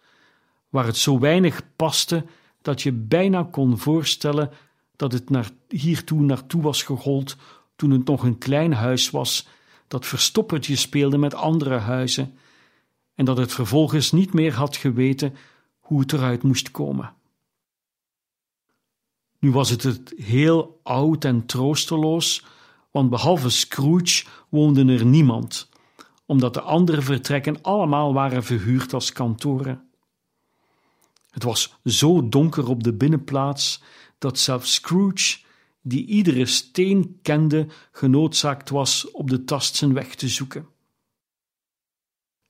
waar 0.69 0.85
het 0.85 0.97
zo 0.97 1.19
weinig 1.19 1.61
paste 1.75 2.25
dat 2.61 2.81
je 2.81 2.91
bijna 2.91 3.47
kon 3.51 3.77
voorstellen 3.77 4.51
dat 4.95 5.11
het 5.11 5.29
naar, 5.29 5.49
hiertoe 5.67 6.21
naartoe 6.21 6.61
was 6.61 6.83
gehold 6.83 7.35
toen 7.75 7.91
het 7.91 8.05
nog 8.05 8.23
een 8.23 8.37
klein 8.37 8.73
huis 8.73 9.09
was 9.09 9.47
dat 9.87 10.05
verstoppertje 10.05 10.75
speelde 10.75 11.17
met 11.17 11.33
andere 11.33 11.77
huizen 11.77 12.37
en 13.15 13.25
dat 13.25 13.37
het 13.37 13.53
vervolgens 13.53 14.11
niet 14.11 14.33
meer 14.33 14.53
had 14.53 14.75
geweten 14.75 15.35
hoe 15.79 15.99
het 15.99 16.13
eruit 16.13 16.43
moest 16.43 16.71
komen. 16.71 17.15
Nu 19.39 19.51
was 19.51 19.69
het 19.69 19.83
het 19.83 20.13
heel 20.17 20.79
oud 20.83 21.25
en 21.25 21.45
troosteloos, 21.45 22.45
want 22.91 23.09
behalve 23.09 23.49
Scrooge 23.49 24.25
woonde 24.49 24.93
er 24.93 25.05
niemand, 25.05 25.69
omdat 26.25 26.53
de 26.53 26.61
andere 26.61 27.01
vertrekken 27.01 27.61
allemaal 27.61 28.13
waren 28.13 28.43
verhuurd 28.43 28.93
als 28.93 29.11
kantoren. 29.11 29.89
Het 31.29 31.43
was 31.43 31.77
zo 31.83 32.29
donker 32.29 32.69
op 32.69 32.83
de 32.83 32.93
binnenplaats 32.93 33.81
dat 34.17 34.39
zelfs 34.39 34.73
Scrooge, 34.73 35.37
die 35.81 36.05
iedere 36.05 36.45
steen 36.45 37.19
kende, 37.21 37.67
genoodzaakt 37.91 38.69
was 38.69 39.11
op 39.11 39.29
de 39.29 39.43
tast 39.43 39.75
zijn 39.75 39.93
weg 39.93 40.15
te 40.15 40.27
zoeken. 40.27 40.67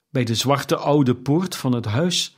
Bij 0.10 0.24
de 0.24 0.36
zwarte 0.36 0.76
oude 0.76 1.16
poort 1.16 1.56
van 1.56 1.72
het 1.72 1.86
huis 1.86 2.36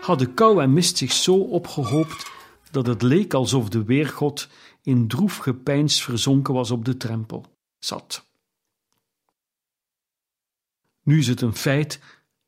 hadden 0.00 0.34
kou 0.34 0.62
en 0.62 0.72
mist 0.72 0.96
zich 0.96 1.12
zo 1.12 1.34
opgehoopt 1.34 2.30
dat 2.70 2.86
het 2.86 3.02
leek 3.02 3.34
alsof 3.34 3.68
de 3.68 3.84
weergod 3.84 4.48
in 4.82 5.08
droef 5.08 5.36
gepeins 5.36 6.02
verzonken 6.02 6.54
was 6.54 6.70
op 6.70 6.84
de 6.84 6.96
drempel 6.96 7.46
zat. 7.78 8.28
Nu 11.02 11.18
is 11.18 11.26
het 11.26 11.40
een 11.40 11.54
feit 11.54 12.00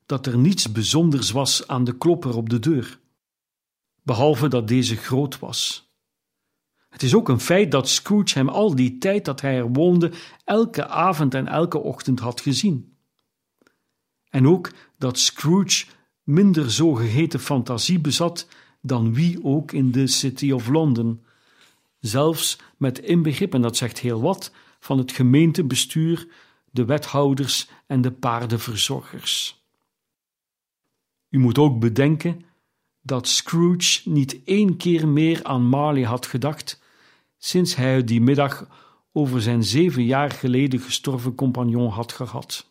dat 0.07 0.27
er 0.27 0.39
niets 0.39 0.73
bijzonders 0.73 1.31
was 1.31 1.69
aan 1.69 1.85
de 1.85 1.97
klopper 1.97 2.37
op 2.37 2.49
de 2.49 2.59
deur, 2.59 3.01
behalve 4.03 4.49
dat 4.49 4.69
deze 4.69 4.97
groot 4.97 5.39
was. 5.39 5.91
Het 6.89 7.03
is 7.03 7.15
ook 7.15 7.29
een 7.29 7.41
feit 7.41 7.71
dat 7.71 7.89
Scrooge 7.89 8.39
hem 8.39 8.49
al 8.49 8.75
die 8.75 8.99
tijd 8.99 9.25
dat 9.25 9.41
hij 9.41 9.57
er 9.57 9.73
woonde 9.73 10.13
elke 10.45 10.87
avond 10.87 11.35
en 11.35 11.47
elke 11.47 11.79
ochtend 11.79 12.21
had 12.21 12.41
gezien. 12.41 12.97
En 14.31 14.49
ook 14.49 14.73
dat 14.99 15.19
Scrooge 15.19 15.87
minder 16.23 16.71
zogeheten 16.71 17.41
fantasie 17.41 18.01
bezat 18.01 18.49
dan 18.83 19.15
wie 19.15 19.45
ook 19.45 19.73
in 19.73 19.91
de 19.91 20.07
City 20.07 20.51
of 20.51 20.69
London, 20.69 21.23
zelfs 22.01 22.59
met 22.77 22.99
inbegrip, 22.99 23.55
en 23.55 23.63
dat 23.63 23.77
zegt 23.77 23.99
heel 23.99 24.21
wat, 24.21 24.53
van 24.81 24.99
het 24.99 25.13
gemeentebestuur, 25.13 26.29
de 26.71 26.85
wethouders 26.85 27.69
en 27.87 28.01
de 28.01 28.11
paardenverzorgers. 28.11 29.63
U 31.29 31.39
moet 31.39 31.59
ook 31.59 31.81
bedenken 31.81 32.45
dat 33.01 33.29
Scrooge 33.29 34.11
niet 34.11 34.45
één 34.45 34.77
keer 34.77 35.09
meer 35.09 35.45
aan 35.45 35.67
Marley 35.67 36.03
had 36.03 36.27
gedacht 36.27 36.81
sinds 37.39 37.75
hij 37.75 38.05
die 38.05 38.21
middag 38.21 38.67
over 39.13 39.43
zijn 39.43 39.65
zeven 39.65 40.05
jaar 40.05 40.31
geleden 40.31 40.81
gestorven 40.81 41.35
compagnon 41.35 41.91
had 41.91 42.13
gehad. 42.13 42.71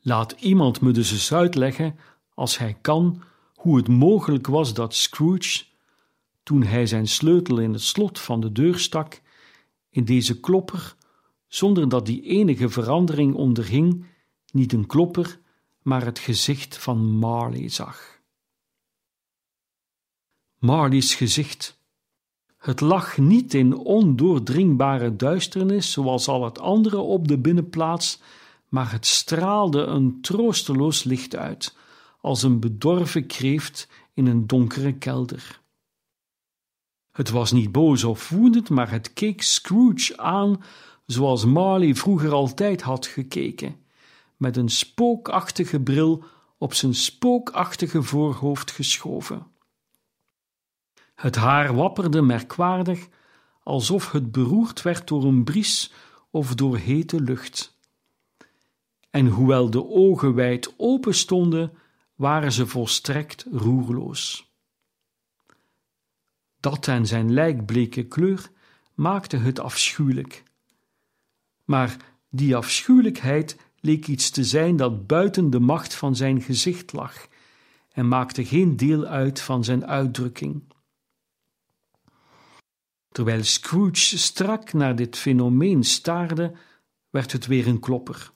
Laat 0.00 0.32
iemand 0.32 0.80
me 0.80 0.92
dus 0.92 1.12
eens 1.12 1.32
uitleggen, 1.32 1.98
als 2.34 2.58
hij 2.58 2.76
kan, 2.80 3.22
hoe 3.58 3.76
het 3.76 3.88
mogelijk 3.88 4.46
was 4.46 4.74
dat 4.74 4.94
Scrooge, 4.94 5.64
toen 6.42 6.62
hij 6.62 6.86
zijn 6.86 7.08
sleutel 7.08 7.58
in 7.58 7.72
het 7.72 7.82
slot 7.82 8.18
van 8.18 8.40
de 8.40 8.52
deur 8.52 8.78
stak, 8.78 9.22
in 9.90 10.04
deze 10.04 10.40
klopper, 10.40 10.96
zonder 11.46 11.88
dat 11.88 12.06
die 12.06 12.22
enige 12.22 12.68
verandering 12.68 13.34
onderging, 13.34 14.06
niet 14.52 14.72
een 14.72 14.86
klopper, 14.86 15.40
maar 15.82 16.04
het 16.04 16.18
gezicht 16.18 16.78
van 16.78 16.98
Marley 16.98 17.68
zag. 17.68 18.20
Marley's 20.58 21.14
gezicht 21.14 21.78
het 22.58 22.80
lag 22.80 23.18
niet 23.18 23.54
in 23.54 23.76
ondoordringbare 23.76 25.16
duisternis 25.16 25.92
zoals 25.92 26.28
al 26.28 26.44
het 26.44 26.58
andere 26.58 26.98
op 26.98 27.28
de 27.28 27.38
binnenplaats, 27.38 28.20
maar 28.68 28.92
het 28.92 29.06
straalde 29.06 29.82
een 29.82 30.20
troosteloos 30.20 31.04
licht 31.04 31.36
uit, 31.36 31.76
als 32.20 32.42
een 32.42 32.60
bedorven 32.60 33.26
kreeft 33.26 33.88
in 34.14 34.26
een 34.26 34.46
donkere 34.46 34.92
kelder. 34.92 35.60
Het 37.10 37.30
was 37.30 37.52
niet 37.52 37.72
boos 37.72 38.04
of 38.04 38.28
woedend, 38.28 38.70
maar 38.70 38.90
het 38.90 39.12
keek 39.12 39.42
Scrooge 39.42 40.16
aan 40.16 40.62
zoals 41.06 41.44
Marley 41.44 41.94
vroeger 41.94 42.32
altijd 42.32 42.82
had 42.82 43.06
gekeken, 43.06 43.76
met 44.36 44.56
een 44.56 44.68
spookachtige 44.68 45.80
bril 45.80 46.24
op 46.58 46.74
zijn 46.74 46.94
spookachtige 46.94 48.02
voorhoofd 48.02 48.70
geschoven. 48.70 49.46
Het 51.14 51.36
haar 51.36 51.74
wapperde 51.74 52.22
merkwaardig, 52.22 53.08
alsof 53.62 54.12
het 54.12 54.32
beroerd 54.32 54.82
werd 54.82 55.08
door 55.08 55.24
een 55.24 55.44
bries 55.44 55.92
of 56.30 56.54
door 56.54 56.76
hete 56.76 57.20
lucht. 57.20 57.76
En 59.10 59.26
hoewel 59.26 59.70
de 59.70 59.88
ogen 59.88 60.34
wijd 60.34 60.74
open 60.76 61.14
stonden, 61.14 61.72
waren 62.18 62.52
ze 62.52 62.66
volstrekt 62.66 63.46
roerloos. 63.52 64.52
Dat 66.60 66.88
en 66.88 67.06
zijn 67.06 67.32
lijkbleke 67.32 68.06
kleur 68.06 68.50
maakte 68.94 69.36
het 69.36 69.58
afschuwelijk. 69.58 70.42
Maar 71.64 71.96
die 72.30 72.56
afschuwelijkheid 72.56 73.56
leek 73.80 74.06
iets 74.06 74.30
te 74.30 74.44
zijn 74.44 74.76
dat 74.76 75.06
buiten 75.06 75.50
de 75.50 75.60
macht 75.60 75.94
van 75.94 76.16
zijn 76.16 76.40
gezicht 76.42 76.92
lag 76.92 77.26
en 77.92 78.08
maakte 78.08 78.44
geen 78.44 78.76
deel 78.76 79.04
uit 79.04 79.40
van 79.40 79.64
zijn 79.64 79.86
uitdrukking. 79.86 80.72
Terwijl 83.08 83.44
Scrooge 83.44 84.18
strak 84.18 84.72
naar 84.72 84.96
dit 84.96 85.16
fenomeen 85.16 85.84
staarde, 85.84 86.52
werd 87.10 87.32
het 87.32 87.46
weer 87.46 87.66
een 87.66 87.80
klopper. 87.80 88.32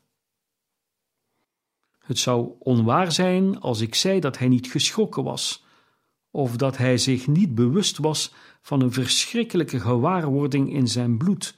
Het 2.13 2.21
zou 2.21 2.53
onwaar 2.59 3.13
zijn 3.13 3.61
als 3.61 3.81
ik 3.81 3.95
zei 3.95 4.21
dat 4.21 4.39
hij 4.39 4.49
niet 4.49 4.67
geschrokken 4.67 5.25
was, 5.25 5.65
of 6.31 6.57
dat 6.57 6.77
hij 6.77 6.99
zich 6.99 7.27
niet 7.27 7.55
bewust 7.55 7.99
was 7.99 8.35
van 8.63 8.81
een 8.81 8.93
verschrikkelijke 8.93 9.81
gewaarwording 9.81 10.73
in 10.73 10.89
zijn 10.89 11.19
bloed, 11.19 11.57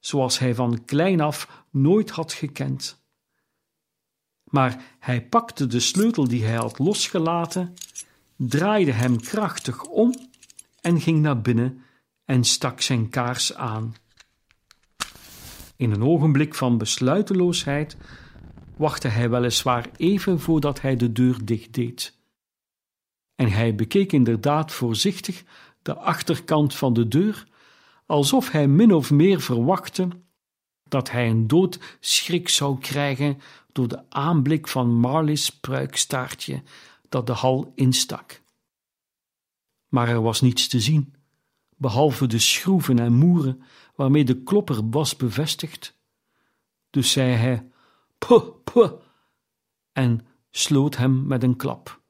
zoals 0.00 0.38
hij 0.38 0.54
van 0.54 0.84
klein 0.84 1.20
af 1.20 1.64
nooit 1.70 2.10
had 2.10 2.32
gekend. 2.32 3.04
Maar 4.44 4.82
hij 4.98 5.26
pakte 5.26 5.66
de 5.66 5.80
sleutel 5.80 6.28
die 6.28 6.44
hij 6.44 6.56
had 6.56 6.78
losgelaten, 6.78 7.74
draaide 8.36 8.92
hem 8.92 9.20
krachtig 9.20 9.84
om 9.84 10.14
en 10.80 11.00
ging 11.00 11.20
naar 11.20 11.40
binnen 11.40 11.82
en 12.24 12.44
stak 12.44 12.80
zijn 12.80 13.08
kaars 13.08 13.54
aan. 13.54 13.94
In 15.76 15.90
een 15.90 16.02
ogenblik 16.02 16.54
van 16.54 16.78
besluiteloosheid 16.78 17.96
wachtte 18.78 19.08
hij 19.08 19.30
weliswaar 19.30 19.90
even 19.96 20.40
voordat 20.40 20.80
hij 20.80 20.96
de 20.96 21.12
deur 21.12 21.44
dichtdeed. 21.44 22.18
En 23.34 23.50
hij 23.50 23.74
bekeek 23.74 24.12
inderdaad 24.12 24.72
voorzichtig 24.72 25.44
de 25.82 25.94
achterkant 25.94 26.74
van 26.74 26.92
de 26.92 27.08
deur, 27.08 27.46
alsof 28.06 28.50
hij 28.50 28.68
min 28.68 28.94
of 28.94 29.10
meer 29.10 29.40
verwachtte 29.40 30.08
dat 30.88 31.10
hij 31.10 31.28
een 31.28 31.46
doodschrik 31.46 32.48
zou 32.48 32.78
krijgen 32.78 33.40
door 33.72 33.88
de 33.88 34.10
aanblik 34.10 34.68
van 34.68 34.94
Marley's 34.94 35.50
pruikstaartje 35.50 36.62
dat 37.08 37.26
de 37.26 37.32
hal 37.32 37.72
instak. 37.74 38.42
Maar 39.88 40.08
er 40.08 40.22
was 40.22 40.40
niets 40.40 40.68
te 40.68 40.80
zien 40.80 41.14
behalve 41.78 42.26
de 42.26 42.38
schroeven 42.38 42.98
en 42.98 43.12
moeren 43.12 43.62
waarmee 43.94 44.24
de 44.24 44.42
klopper 44.42 44.90
was 44.90 45.16
bevestigd. 45.16 45.96
Dus 46.90 47.12
zei 47.12 47.32
hij: 47.32 47.68
puh, 48.18 48.44
puh, 48.64 48.92
en 49.92 50.26
sloot 50.50 50.96
hem 50.96 51.26
met 51.26 51.42
een 51.42 51.56
klap. 51.56 52.00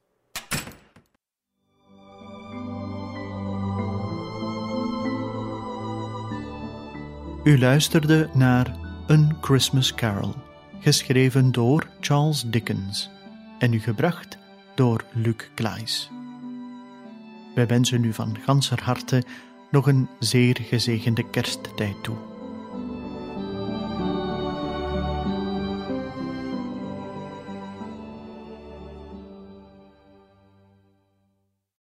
U 7.43 7.59
luisterde 7.59 8.29
naar 8.33 8.77
Een 9.07 9.37
Christmas 9.41 9.93
Carol, 9.93 10.33
geschreven 10.79 11.51
door 11.51 11.89
Charles 11.99 12.43
Dickens 12.43 13.09
en 13.59 13.73
u 13.73 13.79
gebracht 13.79 14.37
door 14.75 15.05
Luc 15.13 15.35
Klaes. 15.53 16.09
Wij 17.55 17.67
wensen 17.67 18.03
u 18.03 18.13
van 18.13 18.37
ganser 18.43 18.83
harte 18.83 19.23
nog 19.71 19.87
een 19.87 20.09
zeer 20.19 20.57
gezegende 20.61 21.29
kersttijd 21.29 22.03
toe. 22.03 22.38